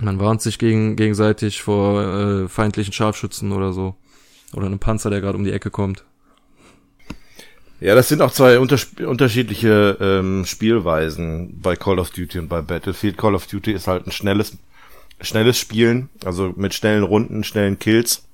[0.00, 3.94] Man warnt sich gegen, gegenseitig vor äh, feindlichen Scharfschützen oder so.
[4.52, 6.04] Oder einem Panzer, der gerade um die Ecke kommt.
[7.80, 13.18] Ja, das sind auch zwei unterschiedliche ähm, Spielweisen bei Call of Duty und bei Battlefield.
[13.18, 14.56] Call of Duty ist halt ein schnelles,
[15.24, 18.24] schnelles Spielen, also mit schnellen Runden, schnellen Kills.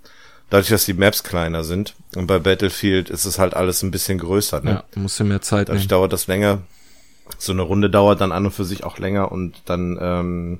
[0.50, 1.94] Dadurch, dass die Maps kleiner sind.
[2.16, 4.60] Und bei Battlefield ist es halt alles ein bisschen größer.
[4.62, 4.70] Ne?
[4.70, 5.90] Ja, du musst dir mehr Zeit Dadurch nehmen.
[5.90, 6.58] dauert das länger.
[7.38, 10.58] So eine Runde dauert dann an und für sich auch länger und dann ähm,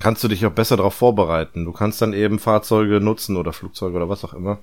[0.00, 1.64] kannst du dich auch besser darauf vorbereiten.
[1.64, 4.58] Du kannst dann eben Fahrzeuge nutzen oder Flugzeuge oder was auch immer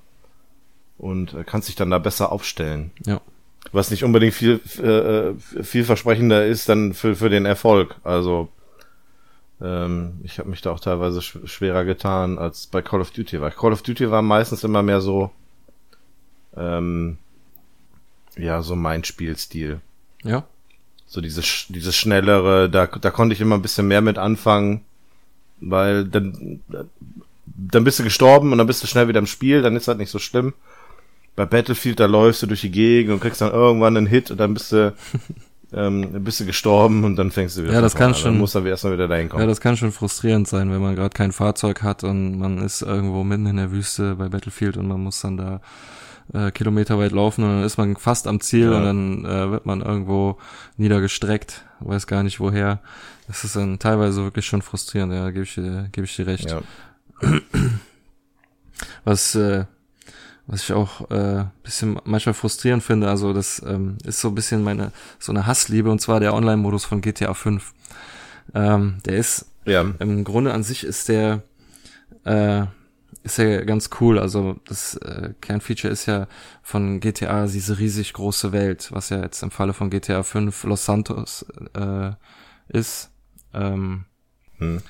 [0.98, 2.92] und äh, kannst dich dann da besser aufstellen.
[3.06, 3.22] Ja.
[3.72, 7.96] Was nicht unbedingt viel äh, vielversprechender ist dann für für den Erfolg.
[8.04, 8.50] Also
[9.62, 13.42] ähm, ich habe mich da auch teilweise sch schwerer getan als bei Call of Duty.
[13.42, 15.32] Weil Call of Duty war meistens immer mehr so
[16.56, 17.18] ähm,
[18.38, 19.82] ja so mein Spielstil.
[20.24, 20.46] Ja.
[21.06, 24.82] So dieses, dieses schnellere, da, da konnte ich immer ein bisschen mehr mit anfangen,
[25.62, 26.62] weil dann,
[27.46, 29.98] dann bist du gestorben und dann bist du schnell wieder im Spiel, dann ist das
[29.98, 30.54] nicht so schlimm.
[31.38, 34.38] Bei Battlefield, da läufst du durch die Gegend und kriegst dann irgendwann einen Hit und
[34.38, 34.94] dann bist du,
[35.74, 38.16] ähm, bist du gestorben und dann fängst du wieder Ja, das kann an.
[38.16, 39.42] schon- Dann musst du aber erstmal wieder dahin kommen.
[39.42, 42.82] Ja, das kann schon frustrierend sein, wenn man gerade kein Fahrzeug hat und man ist
[42.82, 45.62] irgendwo mitten in der Wüste bei Battlefield und man muss dann da
[46.34, 48.78] äh, kilometerweit laufen und dann ist man fast am Ziel Ja.
[48.78, 50.38] und dann äh, wird man irgendwo
[50.78, 52.80] niedergestreckt, weiß gar nicht woher.
[53.28, 56.50] Das ist dann teilweise wirklich schon frustrierend, ja, gebe ich dir, gebe ich dir recht.
[56.50, 56.62] ja.
[59.04, 59.66] Was, äh,
[60.48, 64.64] was ich auch äh, bisschen manchmal frustrierend finde, also das ähm, ist so ein bisschen
[64.64, 67.74] meine, so eine Hassliebe und zwar der Online-Modus von GTA 5.
[68.56, 69.82] Ähm, der ist ja.
[70.00, 71.44] im Grunde an sich ist der
[72.24, 72.64] äh,
[73.24, 74.20] ist ja ganz cool.
[74.20, 76.28] Also das äh, Kernfeature ist ja
[76.64, 80.86] von GTA diese riesig große Welt, was ja jetzt im Falle von GTA 5 Los
[80.86, 81.46] Santos
[81.76, 82.12] äh,
[82.70, 83.12] ist.
[83.54, 84.06] Ähm,
[84.60, 84.82] Hm.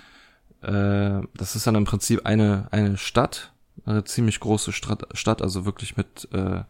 [0.61, 3.51] äh, das ist dann im Prinzip eine eine Stadt,
[3.85, 6.63] eine ziemlich große Stadt, Stadt also wirklich mit äh,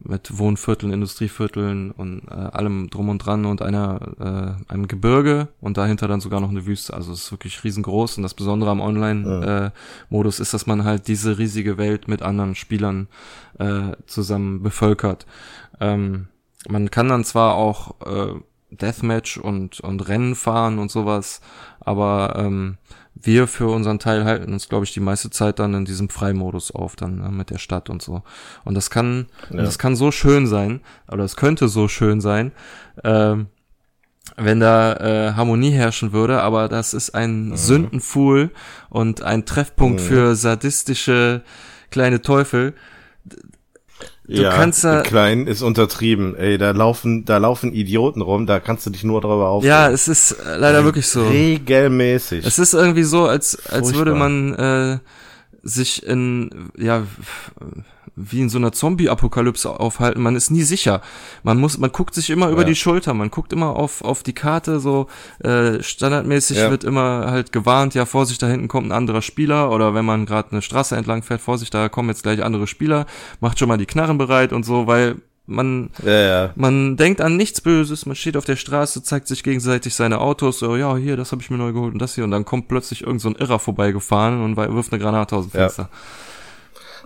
[0.00, 5.76] mit Wohnvierteln, Industrievierteln und äh, allem drum und dran und einer äh, einem Gebirge und
[5.76, 6.94] dahinter dann sogar noch eine Wüste.
[6.94, 10.40] Also es ist wirklich riesengroß und das Besondere am Online-Modus ja.
[10.40, 13.08] äh, ist, dass man halt diese riesige Welt mit anderen Spielern
[13.58, 15.26] äh, zusammen bevölkert.
[15.80, 16.28] Ähm,
[16.68, 18.34] man kann dann zwar auch äh,
[18.70, 21.40] Deathmatch und und Rennen fahren und sowas,
[21.80, 22.78] aber ähm,
[23.22, 26.70] wir für unseren Teil halten uns, glaube ich, die meiste Zeit dann in diesem Freimodus
[26.70, 28.22] auf, dann ne, mit der Stadt und so.
[28.64, 29.62] Und das kann, ja.
[29.62, 32.52] das kann so schön sein, oder es könnte so schön sein,
[33.02, 33.36] äh,
[34.36, 37.56] wenn da äh, Harmonie herrschen würde, aber das ist ein mhm.
[37.56, 38.50] Sündenfuhl
[38.90, 40.04] und ein Treffpunkt mhm.
[40.04, 41.42] für sadistische
[41.90, 42.74] kleine Teufel.
[44.28, 46.36] Du ja, kannst da klein ist untertrieben.
[46.36, 49.76] Ey, da laufen, da laufen Idioten rum, da kannst du dich nur darüber aufregen.
[49.76, 51.28] Ja, es ist äh, leider wirklich so.
[51.28, 52.44] Regelmäßig.
[52.44, 54.98] Es ist irgendwie so, als als würde man äh,
[55.62, 57.04] sich in ja
[58.16, 60.22] wie in so einer Zombie-Apokalypse aufhalten.
[60.22, 61.02] Man ist nie sicher.
[61.42, 62.52] Man muss, man guckt sich immer ja.
[62.52, 63.12] über die Schulter.
[63.12, 64.80] Man guckt immer auf auf die Karte.
[64.80, 65.06] So
[65.40, 66.70] äh, standardmäßig ja.
[66.70, 67.94] wird immer halt gewarnt.
[67.94, 69.70] Ja, Vorsicht, da hinten kommt ein anderer Spieler.
[69.70, 73.04] Oder wenn man gerade eine Straße entlang fährt, Vorsicht, da kommen jetzt gleich andere Spieler.
[73.40, 76.52] Macht schon mal die Knarren bereit und so, weil man, ja, ja.
[76.56, 80.58] man denkt an nichts Böses, man steht auf der Straße, zeigt sich gegenseitig seine Autos,
[80.58, 82.66] so, ja, hier, das habe ich mir neu geholt und das hier, und dann kommt
[82.66, 85.82] plötzlich irgend so ein Irrer vorbeigefahren und wirft eine Granate aus dem Fenster.
[85.84, 85.88] Ja.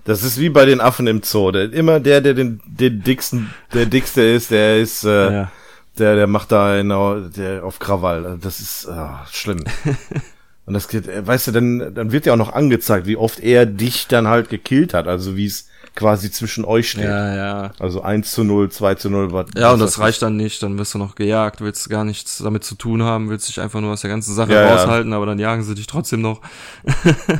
[0.04, 1.50] Das ist wie bei den Affen im Zoo.
[1.50, 5.52] Der, immer der, der den, den dicksten, der dickste ist, der ist, äh, ja.
[5.98, 8.38] der, der macht da genau, der auf Krawall.
[8.40, 9.64] Das ist ah, schlimm.
[10.66, 13.66] Und das geht, weißt du, dann, dann wird ja auch noch angezeigt, wie oft er
[13.66, 15.08] dich dann halt gekillt hat.
[15.08, 17.04] Also wie es quasi zwischen euch steht.
[17.04, 17.72] Ja, ja.
[17.78, 19.32] Also 1 zu 0, 2 zu 0.
[19.32, 20.62] Was, ja, und das reicht dann nicht.
[20.62, 23.80] Dann wirst du noch gejagt, willst gar nichts damit zu tun haben, willst dich einfach
[23.80, 25.16] nur aus der ganzen Sache ja, raushalten, ja.
[25.16, 26.40] aber dann jagen sie dich trotzdem noch.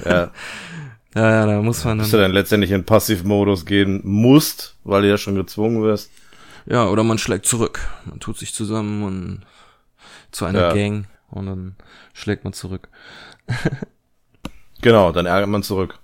[0.04, 0.30] ja.
[1.14, 2.04] Ja, ja, da muss man dann.
[2.04, 6.10] Dass du dann letztendlich in Passivmodus gehen musst, weil du ja schon gezwungen wirst.
[6.66, 7.80] Ja, oder man schlägt zurück.
[8.04, 9.40] Man tut sich zusammen und
[10.30, 10.72] zu einer ja.
[10.72, 11.76] Gang und dann
[12.12, 12.88] schlägt man zurück.
[14.82, 15.98] genau, dann ärgert man zurück.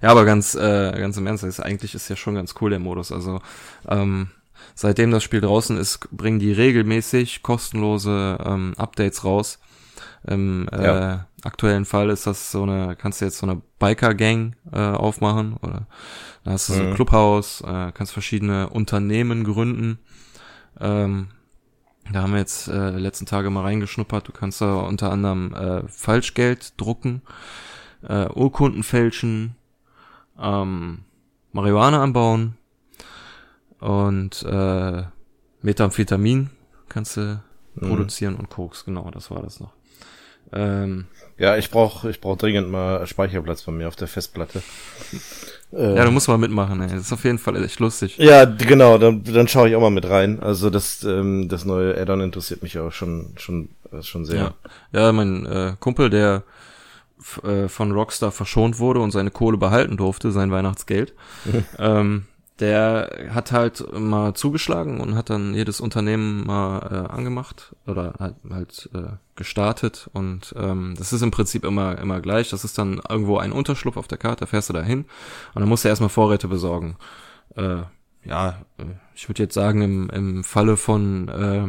[0.00, 2.78] Ja, aber ganz, äh, ganz im Ernst, ist, eigentlich ist ja schon ganz cool der
[2.78, 3.12] Modus.
[3.12, 3.40] Also
[3.88, 4.28] ähm,
[4.74, 9.58] seitdem das Spiel draußen ist, bringen die regelmäßig kostenlose ähm, Updates raus.
[10.26, 11.14] Im ja.
[11.14, 15.56] äh, aktuellen Fall ist das so eine, kannst du jetzt so eine Biker-Gang äh, aufmachen
[15.60, 15.86] oder
[16.44, 16.94] da hast du so ein mhm.
[16.94, 19.98] Clubhaus, äh, kannst verschiedene Unternehmen gründen.
[20.80, 21.28] Ähm,
[22.12, 24.28] da haben wir jetzt äh, letzten Tage mal reingeschnuppert.
[24.28, 27.22] Du kannst da unter anderem äh, Falschgeld drucken,
[28.02, 29.56] äh, Urkunden fälschen,
[30.38, 31.00] ähm,
[31.52, 32.56] Marihuana anbauen
[33.78, 35.02] und äh,
[35.62, 36.50] Methamphetamin
[36.88, 37.42] kannst du
[37.74, 37.88] mhm.
[37.88, 39.72] produzieren und Koks, genau, das war das noch.
[40.54, 44.62] Ähm, ja, ich brauche ich brauch dringend mal Speicherplatz bei mir auf der Festplatte.
[45.72, 46.88] ja, du musst mal mitmachen, ey.
[46.88, 48.16] Das ist auf jeden Fall echt lustig.
[48.18, 50.40] Ja, genau, dann, dann schaue ich auch mal mit rein.
[50.40, 53.70] Also das, ähm, das neue Addon interessiert mich auch schon, schon,
[54.02, 54.54] schon sehr.
[54.92, 56.44] Ja, ja mein äh, Kumpel, der
[57.42, 61.14] äh, von Rockstar verschont wurde und seine Kohle behalten durfte, sein Weihnachtsgeld.
[61.78, 62.26] ähm,
[62.60, 66.78] der hat halt mal zugeschlagen und hat dann jedes Unternehmen mal
[67.08, 72.20] äh, angemacht oder halt, halt äh, gestartet und ähm, das ist im Prinzip immer immer
[72.20, 72.50] gleich.
[72.50, 75.06] Das ist dann irgendwo ein Unterschlupf auf der Karte, fährst du da hin
[75.54, 76.96] und dann musst du erstmal Vorräte besorgen.
[77.56, 77.82] Äh,
[78.24, 78.84] ja, äh,
[79.14, 81.66] ich würde jetzt sagen, im, im Falle von äh,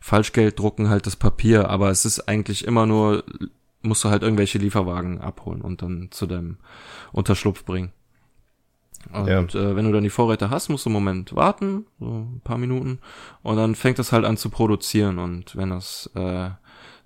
[0.00, 3.24] Falschgeld drucken halt das Papier, aber es ist eigentlich immer nur,
[3.82, 6.58] musst du halt irgendwelche Lieferwagen abholen und dann zu deinem
[7.12, 7.92] Unterschlupf bringen.
[9.12, 9.40] Und ja.
[9.40, 12.58] äh, wenn du dann die Vorräte hast, musst du einen Moment warten, so ein paar
[12.58, 12.98] Minuten,
[13.42, 15.18] und dann fängt das halt an zu produzieren.
[15.18, 16.50] Und wenn das äh,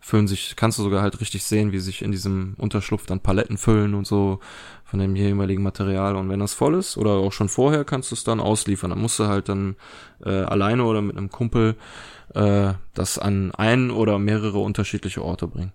[0.00, 3.58] füllen sich, kannst du sogar halt richtig sehen, wie sich in diesem Unterschlupf dann Paletten
[3.58, 4.40] füllen und so
[4.84, 6.16] von dem jeweiligen Material.
[6.16, 8.90] Und wenn das voll ist oder auch schon vorher, kannst du es dann ausliefern.
[8.90, 9.76] Dann musst du halt dann
[10.24, 11.76] äh, alleine oder mit einem Kumpel
[12.34, 15.72] äh, das an einen oder mehrere unterschiedliche Orte bringen.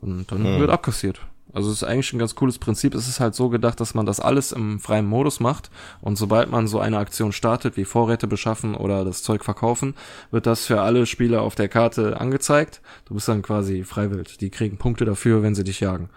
[0.00, 0.60] Und dann hm.
[0.60, 1.20] wird abkassiert.
[1.52, 2.94] Also es ist eigentlich ein ganz cooles Prinzip.
[2.94, 5.70] Es ist halt so gedacht, dass man das alles im freien Modus macht
[6.00, 9.94] und sobald man so eine Aktion startet, wie Vorräte beschaffen oder das Zeug verkaufen,
[10.30, 12.80] wird das für alle Spieler auf der Karte angezeigt.
[13.06, 14.38] Du bist dann quasi freiwillig.
[14.38, 16.10] Die kriegen Punkte dafür, wenn sie dich jagen.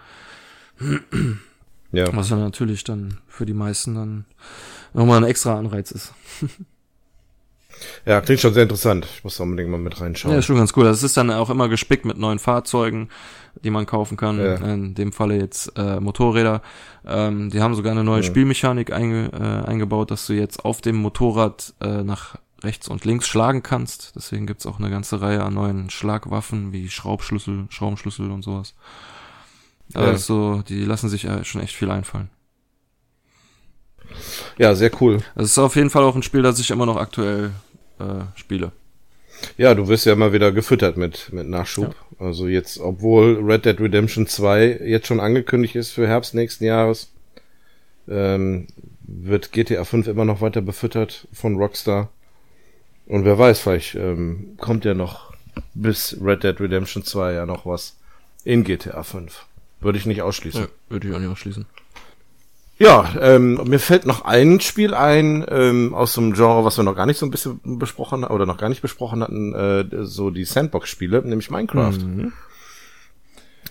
[1.92, 2.14] Ja.
[2.14, 4.24] Was dann natürlich dann für die meisten dann
[4.94, 6.12] nochmal ein extra Anreiz ist.
[8.06, 9.06] Ja, klingt schon sehr interessant.
[9.16, 10.32] Ich muss unbedingt mal mit reinschauen.
[10.32, 10.84] Ja, ist schon ganz cool.
[10.84, 13.08] Das ist dann auch immer gespickt mit neuen Fahrzeugen,
[13.62, 14.38] die man kaufen kann.
[14.38, 14.54] Ja.
[14.56, 16.62] In dem Falle jetzt äh, Motorräder.
[17.06, 18.26] Ähm, die haben sogar eine neue ja.
[18.26, 23.28] Spielmechanik einge, äh, eingebaut, dass du jetzt auf dem Motorrad äh, nach rechts und links
[23.28, 24.12] schlagen kannst.
[24.16, 28.74] Deswegen gibt's auch eine ganze Reihe an neuen Schlagwaffen wie Schraubschlüssel, Schraubenschlüssel und sowas.
[29.92, 32.30] Also, die lassen sich äh, schon echt viel einfallen.
[34.58, 35.22] Ja, sehr cool.
[35.34, 37.52] Das ist auf jeden Fall auch ein Spiel, das ich immer noch aktuell
[37.98, 38.72] äh, spiele.
[39.56, 41.94] Ja, du wirst ja mal wieder gefüttert mit, mit Nachschub.
[42.18, 42.26] Ja.
[42.26, 47.10] Also jetzt, obwohl Red Dead Redemption 2 jetzt schon angekündigt ist für Herbst nächsten Jahres,
[48.08, 48.68] ähm,
[49.02, 52.10] wird GTA 5 immer noch weiter befüttert von Rockstar.
[53.06, 55.34] Und wer weiß, vielleicht ähm, kommt ja noch
[55.74, 57.96] bis Red Dead Redemption 2 ja noch was
[58.44, 59.46] in GTA 5.
[59.80, 60.62] Würde ich nicht ausschließen.
[60.62, 61.66] Ja, würde ich auch nicht ausschließen.
[62.78, 66.96] Ja, ähm, mir fällt noch ein Spiel ein ähm, aus dem Genre, was wir noch
[66.96, 70.44] gar nicht so ein bisschen besprochen oder noch gar nicht besprochen hatten, äh, so die
[70.44, 71.98] Sandbox-Spiele, nämlich Minecraft.
[71.98, 72.32] Mhm.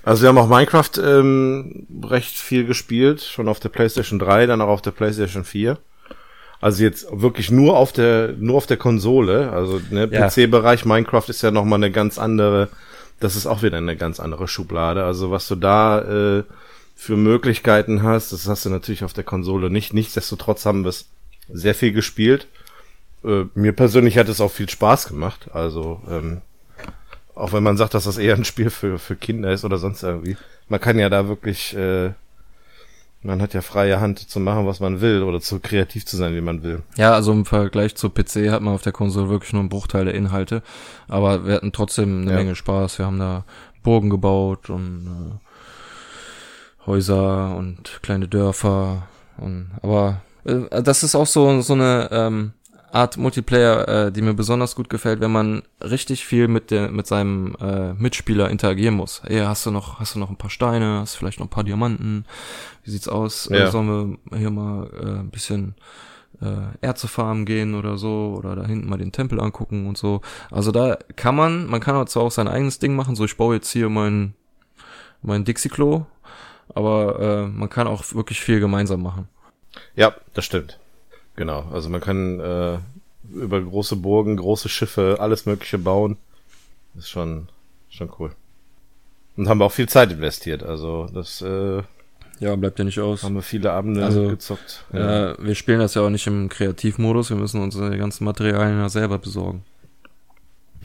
[0.05, 4.61] Also wir haben auch Minecraft ähm, recht viel gespielt, schon auf der PlayStation 3, dann
[4.61, 5.77] auch auf der PlayStation 4.
[6.61, 10.29] Also jetzt wirklich nur auf der nur auf der Konsole, also ne, ja.
[10.29, 12.69] PC-Bereich Minecraft ist ja noch mal eine ganz andere,
[13.19, 15.03] das ist auch wieder eine ganz andere Schublade.
[15.03, 16.43] Also was du da äh,
[17.03, 18.31] für Möglichkeiten hast.
[18.31, 19.93] Das hast du natürlich auf der Konsole nicht.
[19.93, 21.09] Nichtsdestotrotz haben wir es
[21.49, 22.47] sehr viel gespielt.
[23.25, 25.49] Äh, mir persönlich hat es auch viel Spaß gemacht.
[25.51, 26.41] Also, ähm,
[27.35, 30.01] auch wenn man sagt, dass das eher ein Spiel für, für Kinder ist oder sonst
[30.01, 30.37] irgendwie.
[30.69, 32.11] Man kann ja da wirklich, äh,
[33.21, 36.33] man hat ja freie Hand zu machen, was man will oder zu kreativ zu sein,
[36.35, 36.83] wie man will.
[36.95, 40.05] Ja, also im Vergleich zu PC hat man auf der Konsole wirklich nur einen Bruchteil
[40.05, 40.63] der Inhalte.
[41.09, 42.37] Aber wir hatten trotzdem eine ja.
[42.37, 42.97] Menge Spaß.
[42.97, 43.43] Wir haben da
[43.83, 45.42] Burgen gebaut und äh,
[46.86, 49.07] Häuser und kleine Dörfer
[49.38, 52.53] und aber äh, das ist auch so so eine ähm,
[52.93, 57.07] Art Multiplayer, äh, die mir besonders gut gefällt, wenn man richtig viel mit der mit
[57.07, 59.23] seinem äh, Mitspieler interagieren muss.
[59.25, 61.63] Ey, hast du noch hast du noch ein paar Steine, hast vielleicht noch ein paar
[61.63, 62.25] Diamanten?
[62.84, 63.49] Wie sieht's aus?
[63.49, 63.67] Ja.
[63.67, 65.73] Äh, sollen wir hier mal äh, ein bisschen
[66.39, 70.21] äh, Erze farmen gehen oder so oder da hinten mal den Tempel angucken und so.
[70.51, 73.55] Also da kann man, man kann zwar auch sein eigenes Ding machen, so ich baue
[73.55, 74.36] jetzt hier mein
[75.23, 76.05] mein Dixie-Klo
[76.74, 79.28] aber äh, man kann auch wirklich viel gemeinsam machen.
[79.95, 80.80] Ja, das stimmt.
[81.36, 81.66] Genau.
[81.72, 82.78] Also man kann äh,
[83.34, 86.18] über große Burgen, große Schiffe, alles Mögliche bauen.
[86.95, 87.49] ist schon,
[87.89, 88.32] schon cool.
[89.36, 90.64] Und haben wir auch viel Zeit investiert.
[90.64, 91.82] Also das äh,
[92.39, 93.24] ja, bleibt ja nicht aus.
[93.24, 94.86] Haben wir viele Abende also, gezockt.
[94.91, 95.32] Ja.
[95.32, 98.89] Äh, wir spielen das ja auch nicht im Kreativmodus, wir müssen unsere ganzen Materialien ja
[98.89, 99.64] selber besorgen.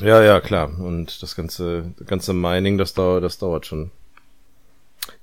[0.01, 0.70] Ja, ja, klar.
[0.79, 3.91] Und das ganze, ganze Mining, das dauert, das dauert schon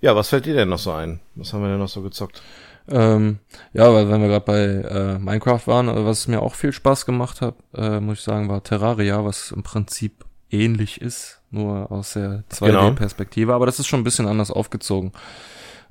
[0.06, 1.20] ja, was fällt dir denn noch so ein?
[1.34, 2.44] Was haben wir denn noch so gezockt?
[2.88, 3.40] Ähm,
[3.74, 7.08] ja, weil wenn wir gerade bei äh, Minecraft waren, also was mir auch viel Spaß
[7.08, 12.14] gemacht hat, äh, muss ich sagen, war Terraria, was im Prinzip ähnlich ist, nur aus
[12.14, 13.56] der 2D-Perspektive, genau.
[13.56, 15.12] aber das ist schon ein bisschen anders aufgezogen.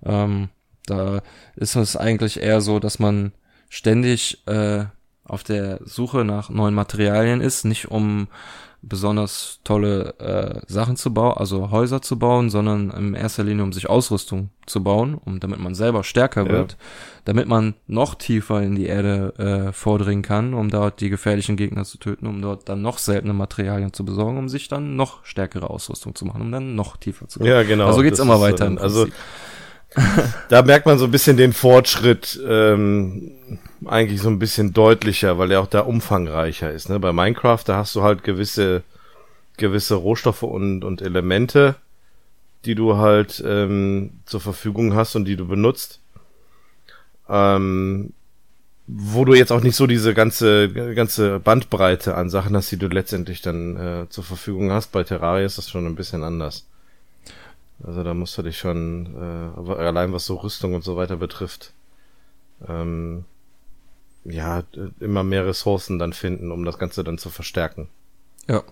[0.05, 0.51] Ähm,
[0.87, 1.21] da
[1.57, 3.33] ist es eigentlich eher so, dass man
[3.69, 4.85] ständig äh,
[5.25, 8.29] auf der Suche nach neuen Materialien ist, nicht um
[8.89, 13.73] besonders tolle äh, Sachen zu bauen, also Häuser zu bauen, sondern in erster Linie um
[13.73, 16.51] sich Ausrüstung zu bauen, um damit man selber stärker ja.
[16.51, 16.77] wird,
[17.25, 21.85] damit man noch tiefer in die Erde äh, vordringen kann, um dort die gefährlichen Gegner
[21.85, 25.71] zu töten, um dort dann noch seltene Materialien zu besorgen, um sich dann noch stärkere
[25.71, 27.51] Ausrüstung zu machen, um dann noch tiefer zu kommen.
[27.51, 27.87] Ja, genau.
[27.87, 28.65] Also geht's immer weiter.
[28.65, 29.07] Dann, also
[30.49, 33.33] da merkt man so ein bisschen den Fortschritt ähm,
[33.87, 36.89] eigentlich so ein bisschen deutlicher, weil er auch da umfangreicher ist.
[36.89, 36.99] Ne?
[36.99, 38.83] Bei Minecraft, da hast du halt gewisse
[39.57, 41.77] gewisse Rohstoffe und, und Elemente,
[42.65, 46.01] die du halt ähm, zur Verfügung hast und die du benutzt.
[47.29, 48.13] Ähm,
[48.87, 52.89] wo du jetzt auch nicht so diese ganze ganze Bandbreite an Sachen hast, die du
[52.89, 54.93] letztendlich dann äh, zur Verfügung hast.
[54.93, 56.67] Bei Terraria ist das schon ein bisschen anders.
[57.87, 61.73] Also da musst du dich schon, äh, allein was so Rüstung und so weiter betrifft,
[62.67, 63.25] ähm,
[64.25, 64.63] ja,
[65.01, 67.89] immer mehr Ressourcen dann finden, um das Ganze dann zu verstärken.
[68.49, 68.63] Ja.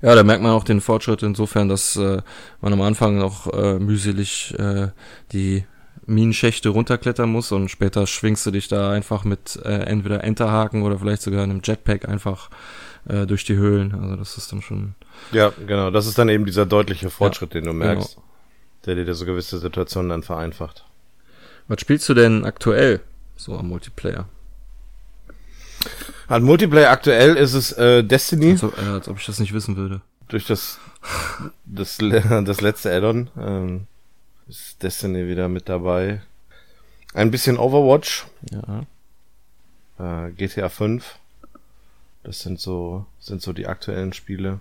[0.00, 2.22] Ja, da merkt man auch den Fortschritt insofern, dass äh,
[2.62, 4.88] man am Anfang noch äh, mühselig äh,
[5.32, 5.64] die
[6.06, 10.98] Minenschächte runterklettern muss und später schwingst du dich da einfach mit äh, entweder Enterhaken oder
[10.98, 12.48] vielleicht sogar einem Jetpack einfach
[13.08, 13.94] äh, durch die Höhlen.
[13.94, 14.94] Also das ist dann schon.
[15.32, 15.90] Ja, genau.
[15.90, 18.26] Das ist dann eben dieser deutliche Fortschritt, ja, den du merkst, genau.
[18.86, 20.84] der dir so gewisse Situationen dann vereinfacht.
[21.68, 23.00] Was spielst du denn aktuell
[23.36, 24.28] so am Multiplayer?
[26.28, 28.52] An Multiplayer aktuell ist es äh, Destiny.
[28.52, 30.00] Als ob, äh, als ob ich das nicht wissen würde.
[30.28, 30.80] Durch das
[31.64, 31.98] das,
[32.44, 33.86] das letzte Addon ähm,
[34.48, 36.22] ist Destiny wieder mit dabei.
[37.14, 38.26] Ein bisschen Overwatch.
[38.50, 40.26] Ja.
[40.26, 41.18] Äh, GTA 5.
[42.26, 44.58] Das sind so sind so die aktuellen Spiele.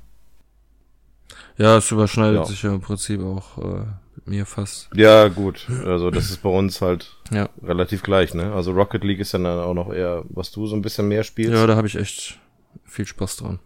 [1.58, 2.46] Ja, es überschneidet ja.
[2.46, 3.86] sich ja im Prinzip auch äh,
[4.16, 4.88] mit mir fast.
[4.94, 5.68] Ja, gut.
[5.84, 7.50] Also das ist bei uns halt ja.
[7.64, 8.54] relativ gleich, ne?
[8.54, 11.54] Also Rocket League ist dann auch noch eher, was du so ein bisschen mehr spielst.
[11.54, 12.40] Ja, da habe ich echt
[12.84, 13.58] viel Spaß dran.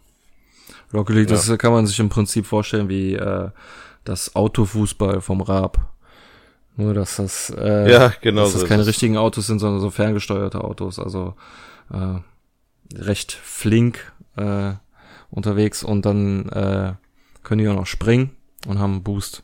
[0.93, 1.35] Rocket League, ja.
[1.35, 3.49] das kann man sich im Prinzip vorstellen wie äh,
[4.05, 5.77] das Autofußball vom Raab.
[6.77, 9.89] Nur, dass das, äh, Ja, genau dass das so keine richtigen Autos sind, sondern so
[9.89, 10.99] ferngesteuerte Autos.
[10.99, 11.35] Also
[11.91, 12.19] äh,
[12.95, 14.73] recht flink äh,
[15.29, 16.93] unterwegs und dann äh,
[17.43, 18.31] können die auch noch springen
[18.67, 19.43] und haben einen Boost.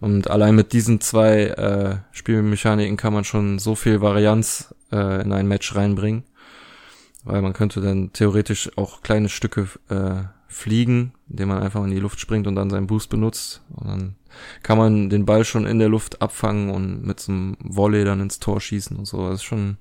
[0.00, 5.32] Und allein mit diesen zwei äh, Spielmechaniken kann man schon so viel Varianz äh, in
[5.32, 6.24] ein Match reinbringen.
[7.24, 11.98] Weil man könnte dann theoretisch auch kleine Stücke äh, fliegen, indem man einfach in die
[11.98, 13.62] Luft springt und dann seinen Boost benutzt.
[13.74, 14.14] Und dann
[14.62, 18.20] kann man den Ball schon in der Luft abfangen und mit so einem Volley dann
[18.20, 19.28] ins Tor schießen und so.
[19.28, 19.78] Das ist schon,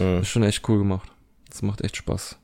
[0.00, 0.20] Mhm.
[0.22, 1.11] ist schon echt cool gemacht.
[1.52, 2.38] Das macht echt Spaß.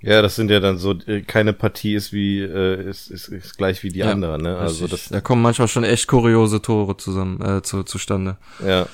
[0.00, 3.56] Ja, das sind ja dann so, äh, keine Partie ist wie, äh, ist, ist, ist
[3.56, 4.56] gleich wie die Ja, andere, ne?
[4.56, 5.02] Also Richtig.
[5.02, 8.36] das, da kommen manchmal schon echt kuriose Tore zusammen, äh, zu, zustande.
[8.64, 8.86] ja.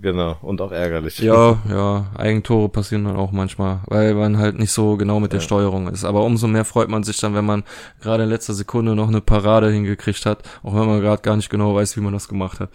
[0.00, 0.36] Genau.
[0.42, 1.18] Und auch ärgerlich.
[1.18, 5.40] Ja, ja, Eigentore passieren dann auch manchmal, weil man halt nicht so genau mit der
[5.40, 5.44] Ja.
[5.44, 6.04] Steuerung ist.
[6.04, 7.64] Aber umso mehr freut man sich dann, wenn man
[8.00, 11.50] gerade in letzter Sekunde noch eine Parade hingekriegt hat, auch wenn man gerade gar nicht
[11.50, 12.70] genau weiß, wie man das gemacht hat.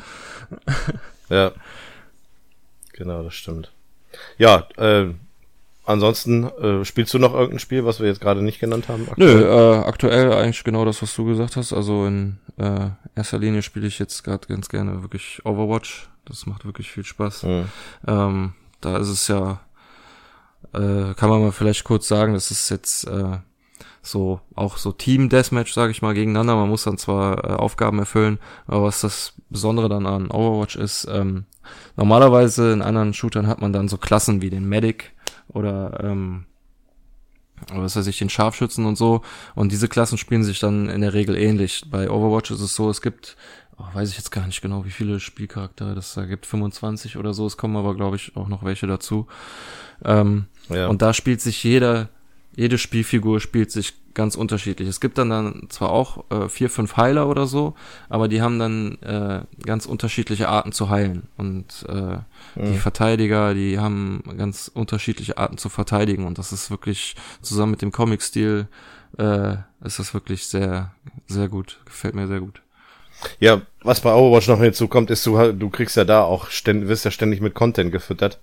[1.30, 1.54] Ja.
[2.92, 3.72] Genau, das stimmt.
[4.38, 5.14] Ja, äh,
[5.86, 9.08] ansonsten, äh, spielst du noch irgendein Spiel, was wir jetzt gerade nicht genannt haben?
[9.16, 11.74] Nö, äh, aktuell eigentlich genau das, was du gesagt hast.
[11.74, 16.10] Also in äh, erster Linie spiele ich jetzt gerade ganz gerne wirklich Overwatch.
[16.26, 17.44] Das macht wirklich viel Spaß.
[17.44, 17.66] Mhm.
[18.08, 19.62] Ähm, da ist es ja,
[20.74, 23.38] äh, kann man mal vielleicht kurz sagen, das ist jetzt äh,
[24.02, 26.56] so auch so Team Deathmatch, sage ich mal, gegeneinander.
[26.56, 31.08] Man muss dann zwar äh, Aufgaben erfüllen, aber was das Besondere dann an Overwatch ist,
[31.10, 31.46] ähm,
[31.96, 35.14] normalerweise in anderen Shootern hat man dann so Klassen wie den Medic
[35.48, 36.46] oder ähm,
[37.72, 39.22] was weiß ich, den Scharfschützen und so.
[39.56, 41.86] Und diese Klassen spielen sich dann in der Regel ähnlich.
[41.90, 43.38] Bei Overwatch ist es so, es gibt,
[43.78, 47.34] oh, weiß ich jetzt gar nicht genau, wie viele Spielcharaktere das da gibt, 25 oder
[47.34, 47.46] so.
[47.46, 49.28] Es kommen aber, glaube ich, auch noch welche dazu.
[50.04, 50.88] Ähm, Ja.
[50.88, 52.10] Und da spielt sich jeder,
[52.56, 54.88] jede Spielfigur spielt sich ganz unterschiedlich.
[54.88, 57.74] Es gibt dann, dann zwar auch äh, vier, fünf Heiler oder so,
[58.10, 61.24] aber die haben dann äh, ganz unterschiedliche Arten zu heilen.
[61.38, 62.18] Und äh,
[62.56, 66.26] die Verteidiger, die haben ganz unterschiedliche Arten zu verteidigen.
[66.26, 68.68] Und das ist wirklich zusammen mit dem Comic-Stil
[69.18, 70.94] äh, ist das wirklich sehr,
[71.28, 71.80] sehr gut.
[71.86, 72.62] Gefällt mir sehr gut.
[73.40, 77.06] Ja, was bei Overwatch noch hinzukommt, ist, du, du kriegst ja da auch ständig, wirst
[77.06, 78.40] ja ständig mit Content gefüttert.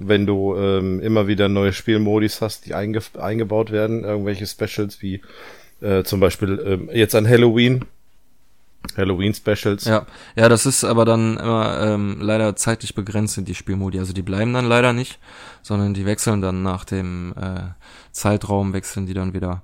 [0.00, 5.20] Wenn du ähm, immer wieder neue Spielmodis hast, die einge eingebaut werden, irgendwelche Specials wie
[5.80, 7.84] äh, zum Beispiel ähm, jetzt an Halloween,
[8.96, 9.84] Halloween Specials.
[9.84, 13.98] Ja, ja, das ist aber dann immer ähm, leider zeitlich begrenzt sind die Spielmodi.
[13.98, 15.18] Also die bleiben dann leider nicht,
[15.62, 17.72] sondern die wechseln dann nach dem äh,
[18.12, 19.62] Zeitraum wechseln die dann wieder.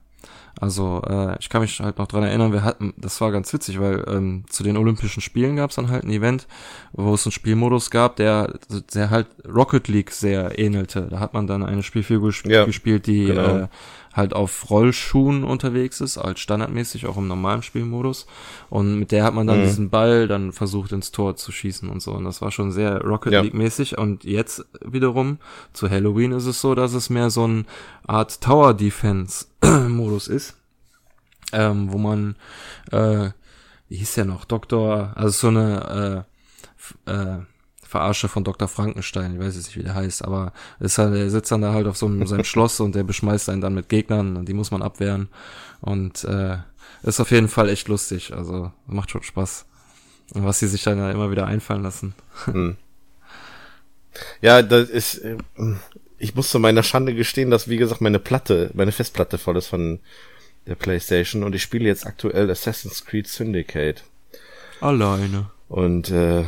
[0.61, 3.81] Also äh, ich kann mich halt noch dran erinnern, wir hatten, das war ganz witzig,
[3.81, 6.47] weil ähm, zu den Olympischen Spielen gab es dann halt ein Event,
[6.93, 8.59] wo es einen Spielmodus gab, der,
[8.95, 11.09] der halt Rocket League sehr ähnelte.
[11.11, 13.57] Da hat man dann eine Spielfigur sp Ja, gespielt, die genau.
[13.57, 13.69] äh,
[14.15, 18.27] halt auf Rollschuhen unterwegs ist, als standardmäßig auch im normalen Spielmodus.
[18.71, 19.65] Und mit der hat man dann Mhm.
[19.65, 22.13] diesen Ball dann versucht ins Tor zu schießen und so.
[22.13, 23.41] Und das war schon sehr Rocket Ja.
[23.41, 23.99] League mäßig.
[23.99, 25.39] Und jetzt wiederum
[25.73, 27.65] zu Halloween ist es so, dass es mehr so eine
[28.07, 29.47] Art Tower Defense
[29.89, 30.57] Modus ist,
[31.53, 32.37] ähm, wo man,
[32.93, 33.31] äh,
[33.89, 36.25] wie hieß der noch, Doktor, also so eine
[37.07, 37.39] äh, äh,
[37.95, 38.67] Verarsche von Dr.
[38.67, 41.73] Frankenstein, ich weiß jetzt nicht, wie der heißt, aber ist halt, er sitzt dann da
[41.73, 44.53] halt auf so einem, seinem Schloss und der beschmeißt einen dann mit Gegnern und die
[44.53, 45.29] muss man abwehren.
[45.81, 46.57] Und äh,
[47.05, 49.65] ist auf jeden Fall echt lustig, also macht schon Spaß.
[50.35, 52.15] Und was sie sich dann ja immer wieder einfallen lassen.
[52.47, 52.77] Hm.
[54.41, 55.37] Ja, das ist, äh,
[56.19, 59.69] ich muss zu meiner Schande gestehen, dass, wie gesagt, meine Platte, meine Festplatte voll ist
[59.69, 60.01] von
[60.67, 64.03] der Playstation und ich spiele jetzt aktuell Assassin's Creed Syndicate.
[64.81, 65.51] Alleine.
[65.69, 66.45] Und äh,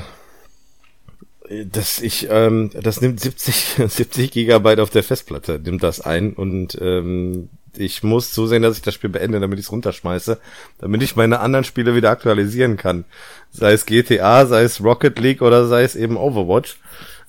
[1.66, 6.78] das ich ähm, das nimmt 70 70 Gigabyte auf der Festplatte nimmt das ein und
[6.80, 10.38] ähm, ich muss zusehen, dass ich das Spiel beende, damit ich es runterschmeiße,
[10.78, 13.04] damit ich meine anderen Spiele wieder aktualisieren kann.
[13.50, 16.78] Sei es GTA, sei es Rocket League oder sei es eben Overwatch,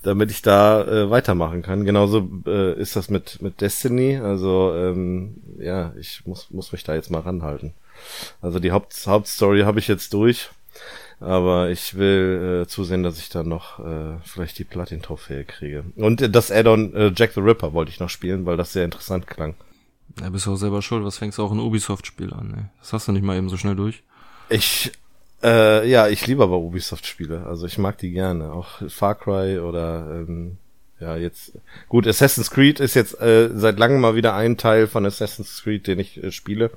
[0.03, 1.83] damit ich da äh, weitermachen kann.
[1.83, 4.17] Genauso äh, ist das mit mit Destiny.
[4.17, 7.73] Also ähm, ja, ich muss muss mich da jetzt mal ranhalten.
[8.41, 10.49] Also die Haupt Hauptstory habe ich jetzt durch.
[11.19, 15.83] Aber ich will äh, zusehen, dass ich dann noch äh, vielleicht die Platin-Trophäe kriege.
[15.95, 18.85] Und äh, das Add-on äh, Jack the Ripper wollte ich noch spielen, weil das sehr
[18.85, 19.55] interessant klang.
[20.21, 22.63] Ja, bist du auch selber schuld, was fängst du auch ein Ubisoft-Spiel an, ey?
[22.79, 24.03] Das hast du nicht mal eben so schnell durch.
[24.49, 24.91] Ich,
[25.43, 27.45] äh, ja, ich liebe aber Ubisoft-Spiele.
[27.47, 28.51] Also ich mag die gerne.
[28.51, 30.57] Auch Far Cry oder, ähm,
[30.99, 31.53] ja, jetzt,
[31.89, 35.87] gut, Assassin's Creed ist jetzt äh, seit langem mal wieder ein Teil von Assassin's Creed,
[35.87, 36.69] den ich äh, spiele.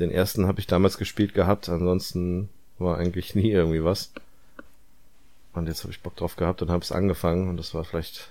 [0.00, 2.48] Den ersten habe ich damals gespielt gehabt, ansonsten
[2.78, 4.12] war eigentlich nie irgendwie was.
[5.52, 8.30] Und jetzt habe ich Bock drauf gehabt und habe es angefangen und das war vielleicht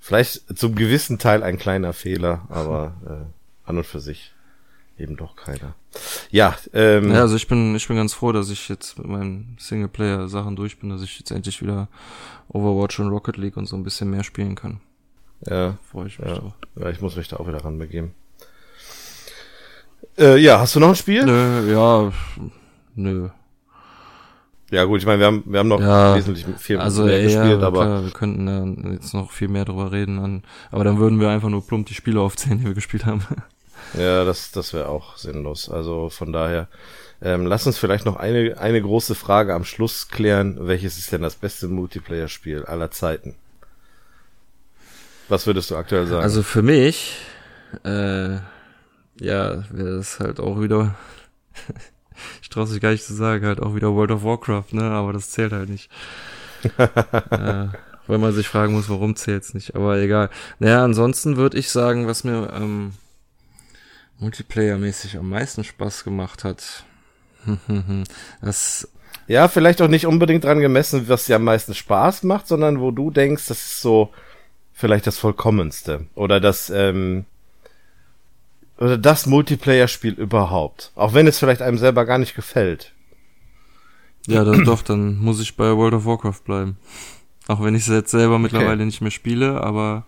[0.00, 4.32] vielleicht zum gewissen Teil ein kleiner Fehler, aber äh, an und für sich
[4.98, 5.74] eben doch keiner.
[6.30, 9.56] Ja, ähm, ja, also ich bin, ich bin ganz froh, dass ich jetzt mit meinen
[9.58, 11.88] Singleplayer-Sachen durch bin, dass ich jetzt endlich wieder
[12.48, 14.80] Overwatch und Rocket League und so ein bisschen mehr spielen kann.
[15.46, 15.78] Ja.
[15.90, 16.36] Freue ich mich ja.
[16.36, 16.52] drauf.
[16.76, 18.14] Ja, ich muss mich da auch wieder ranbegeben.
[20.18, 21.24] Äh, ja, hast du noch ein Spiel?
[21.24, 22.12] Nö, ja,
[22.94, 23.28] nö.
[24.70, 27.60] Ja gut, ich meine, wir haben, wir haben noch ja, wesentlich viel also, mehr gespielt,
[27.60, 30.98] ja, aber klar, wir könnten ja jetzt noch viel mehr drüber reden, an, aber dann
[30.98, 33.22] würden wir einfach nur plump die Spiele aufzählen, die wir gespielt haben.
[33.94, 35.68] Ja, das, das wäre auch sinnlos.
[35.68, 36.68] Also von daher,
[37.20, 40.56] ähm, lass uns vielleicht noch eine, eine große Frage am Schluss klären.
[40.60, 43.34] Welches ist denn das beste Multiplayer-Spiel aller Zeiten?
[45.28, 46.22] Was würdest du aktuell sagen?
[46.22, 47.16] Also für mich,
[47.84, 48.34] äh,
[49.20, 50.94] ja, wäre das halt auch wieder,
[52.42, 54.84] ich traue sich gar nicht zu sagen, halt auch wieder World of Warcraft, ne?
[54.84, 55.90] Aber das zählt halt nicht.
[56.78, 57.68] äh,
[58.06, 59.74] weil man sich fragen muss, warum zählt's nicht.
[59.74, 60.30] Aber egal.
[60.58, 62.92] Naja, ansonsten würde ich sagen, was mir ähm,
[64.20, 66.84] Multiplayer-mäßig am meisten Spaß gemacht hat.
[68.40, 68.88] das
[69.26, 72.90] ja, vielleicht auch nicht unbedingt dran gemessen, was dir am meisten Spaß macht, sondern wo
[72.90, 74.12] du denkst, das ist so
[74.72, 77.24] vielleicht das vollkommenste oder das ähm,
[78.82, 82.92] oder das Multiplayer-Spiel überhaupt, auch wenn es vielleicht einem selber gar nicht gefällt.
[84.26, 86.76] Ja, dann doch, dann muss ich bei World of Warcraft bleiben.
[87.46, 88.86] Auch wenn ich es jetzt selber mittlerweile okay.
[88.86, 90.04] nicht mehr spiele, aber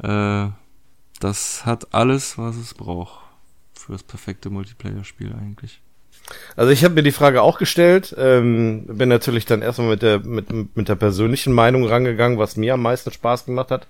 [0.00, 0.46] äh,
[1.18, 3.18] das hat alles, was es braucht
[3.74, 5.80] für das perfekte Multiplayer-Spiel eigentlich.
[6.54, 10.20] Also ich habe mir die Frage auch gestellt, ähm, bin natürlich dann erstmal mit der
[10.20, 13.88] mit, mit der persönlichen Meinung rangegangen, was mir am meisten Spaß gemacht hat.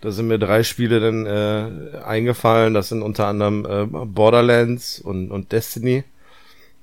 [0.00, 2.74] Da sind mir drei Spiele dann äh, eingefallen.
[2.74, 6.04] Das sind unter anderem äh, Borderlands und, und Destiny.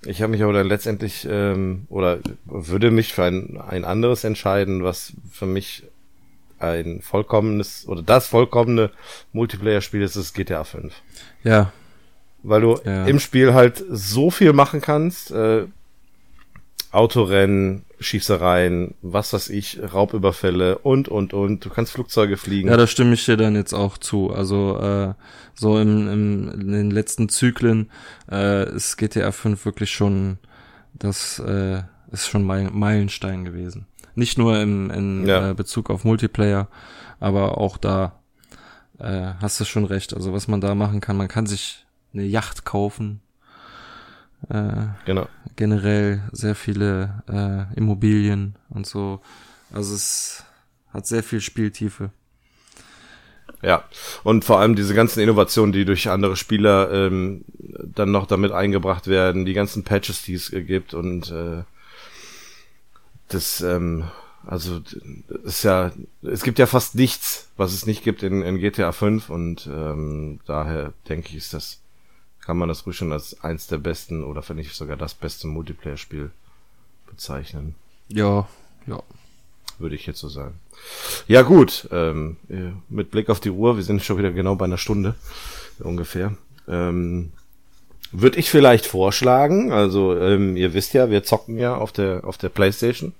[0.06, 4.84] Ich habe mich aber dann letztendlich ähm, oder würde mich für ein, ein anderes entscheiden,
[4.84, 5.84] was für mich
[6.60, 8.92] ein vollkommenes oder das vollkommene
[9.34, 10.94] Multiplayer-Spiel ist, ist GTA 5.
[11.44, 11.72] Ja,
[12.44, 13.06] weil du ja.
[13.06, 15.32] im Spiel halt so viel machen kannst.
[15.32, 15.66] Äh,
[16.92, 21.66] Autorennen, Schießereien, was weiß ich, Raubüberfälle und, und, und.
[21.66, 22.70] Du kannst Flugzeuge fliegen.
[22.70, 24.32] Ja, da stimme ich dir dann jetzt auch zu.
[24.32, 25.14] Also äh,
[25.56, 27.92] so im, im, in den letzten Zyklen
[28.32, 30.38] äh, ist GTA 5 wirklich schon,
[30.94, 31.82] das äh,
[32.12, 33.88] ist schon Meilenstein gewesen.
[34.16, 35.52] Nicht nur im, in ja.
[35.52, 36.70] äh, Bezug auf Multiplayer,
[37.20, 38.20] aber auch da
[39.00, 40.14] äh, hast du schon recht.
[40.14, 43.22] Also was man da machen kann, man kann sich eine Yacht kaufen.
[44.50, 45.28] Äh, genau.
[45.56, 49.22] Generell sehr viele äh, Immobilien und so.
[49.72, 50.44] Also es
[50.94, 52.12] hat sehr viel Spieltiefe.
[53.62, 53.84] Ja,
[54.24, 57.44] und vor allem diese ganzen Innovationen, die durch andere Spieler ähm,
[57.84, 61.64] dann noch damit eingebracht werden, die ganzen Patches, die es gibt und äh,
[63.30, 64.06] das, ähm,
[64.46, 64.82] also
[65.44, 69.30] ist ja, es gibt ja fast nichts, was es nicht gibt in, in GTA 5
[69.30, 71.82] und ähm, daher denke ich, ist das
[72.48, 75.48] kann man das ruhig schon als eins der besten oder finde ich sogar das beste
[75.48, 76.32] Multiplayer-Spiel
[77.06, 77.76] bezeichnen.
[78.08, 78.48] Ja,
[78.88, 79.04] ja.
[79.80, 80.58] Würde ich jetzt so sagen.
[81.28, 82.38] Ja gut, ähm,
[82.88, 85.16] mit Blick auf die Uhr, wir sind schon wieder genau bei einer Stunde
[85.80, 86.38] ungefähr.
[86.70, 87.34] Ähm,
[88.14, 92.38] würde ich vielleicht vorschlagen, also ähm, ihr wisst ja, wir zocken ja auf der auf
[92.38, 93.12] der PlayStation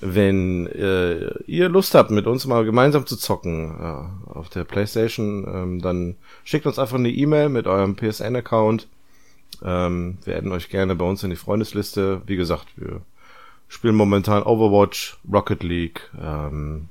[0.00, 5.46] wenn äh, ihr Lust habt, mit uns mal gemeinsam zu zocken äh, auf der PlayStation,
[5.52, 8.88] ähm, dann schickt uns einfach eine E-Mail mit eurem PSN-Account.
[9.64, 12.22] Ähm, wir adden euch gerne bei uns in die Freundesliste.
[12.26, 13.00] Wie gesagt, wir
[13.68, 16.88] spielen momentan Overwatch, Rocket League, ähm,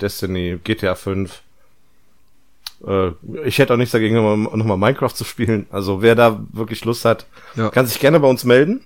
[0.00, 1.42] Destiny, GTA 5.
[2.86, 3.10] Äh,
[3.44, 5.66] ich hätte auch nichts dagegen, nochmal noch mal Minecraft zu spielen.
[5.70, 7.70] Also wer da wirklich Lust hat, ja.
[7.70, 8.84] kann sich gerne bei uns melden.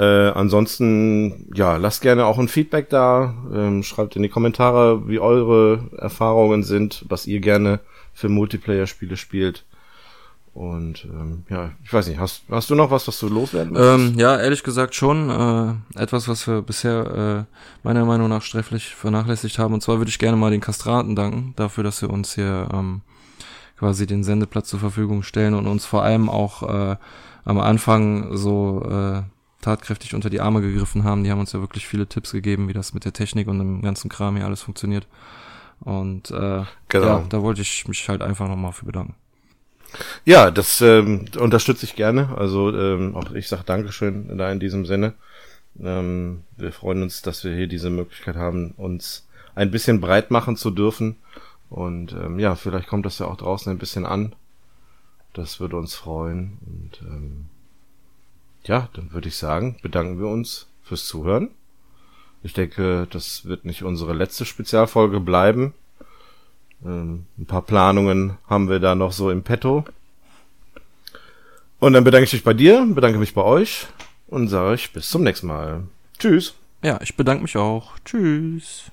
[0.00, 3.34] Äh, ansonsten, ja, lasst gerne auch ein Feedback da.
[3.52, 7.80] Ähm, schreibt in die Kommentare, wie eure Erfahrungen sind, was ihr gerne
[8.14, 9.66] für Multiplayer-Spiele spielt.
[10.54, 14.14] Und ähm, ja, ich weiß nicht, hast, hast du noch was, was du loswerden möchtest?
[14.14, 15.28] Ähm, ja, ehrlich gesagt schon.
[15.28, 19.74] Äh, etwas, was wir bisher äh, meiner Meinung nach sträflich vernachlässigt haben.
[19.74, 23.02] Und zwar würde ich gerne mal den Kastraten danken, dafür, dass sie uns hier ähm,
[23.78, 26.96] quasi den Sendeplatz zur Verfügung stellen und uns vor allem auch äh,
[27.44, 29.22] am Anfang so äh,
[29.60, 31.24] tatkräftig unter die Arme gegriffen haben.
[31.24, 33.82] Die haben uns ja wirklich viele Tipps gegeben, wie das mit der Technik und dem
[33.82, 35.06] ganzen Kram hier alles funktioniert.
[35.80, 37.06] Und äh, genau.
[37.06, 39.14] ja, da wollte ich mich halt einfach nochmal für bedanken.
[40.24, 42.36] Ja, das ähm, unterstütze ich gerne.
[42.36, 45.14] Also ähm, auch ich sage Dankeschön da in diesem Sinne.
[45.82, 50.56] Ähm, wir freuen uns, dass wir hier diese Möglichkeit haben, uns ein bisschen breit machen
[50.56, 51.16] zu dürfen.
[51.70, 54.34] Und ähm, ja, vielleicht kommt das ja auch draußen ein bisschen an.
[55.32, 56.58] Das würde uns freuen.
[56.66, 57.46] Und ähm,
[58.64, 61.50] ja, dann würde ich sagen, bedanken wir uns fürs Zuhören.
[62.42, 65.74] Ich denke, das wird nicht unsere letzte Spezialfolge bleiben.
[66.84, 69.84] Ähm, ein paar Planungen haben wir da noch so im Petto.
[71.78, 73.86] Und dann bedanke ich mich bei dir, bedanke mich bei euch
[74.26, 75.84] und sage ich bis zum nächsten Mal.
[76.18, 76.54] Tschüss.
[76.82, 77.98] Ja, ich bedanke mich auch.
[78.04, 78.90] Tschüss.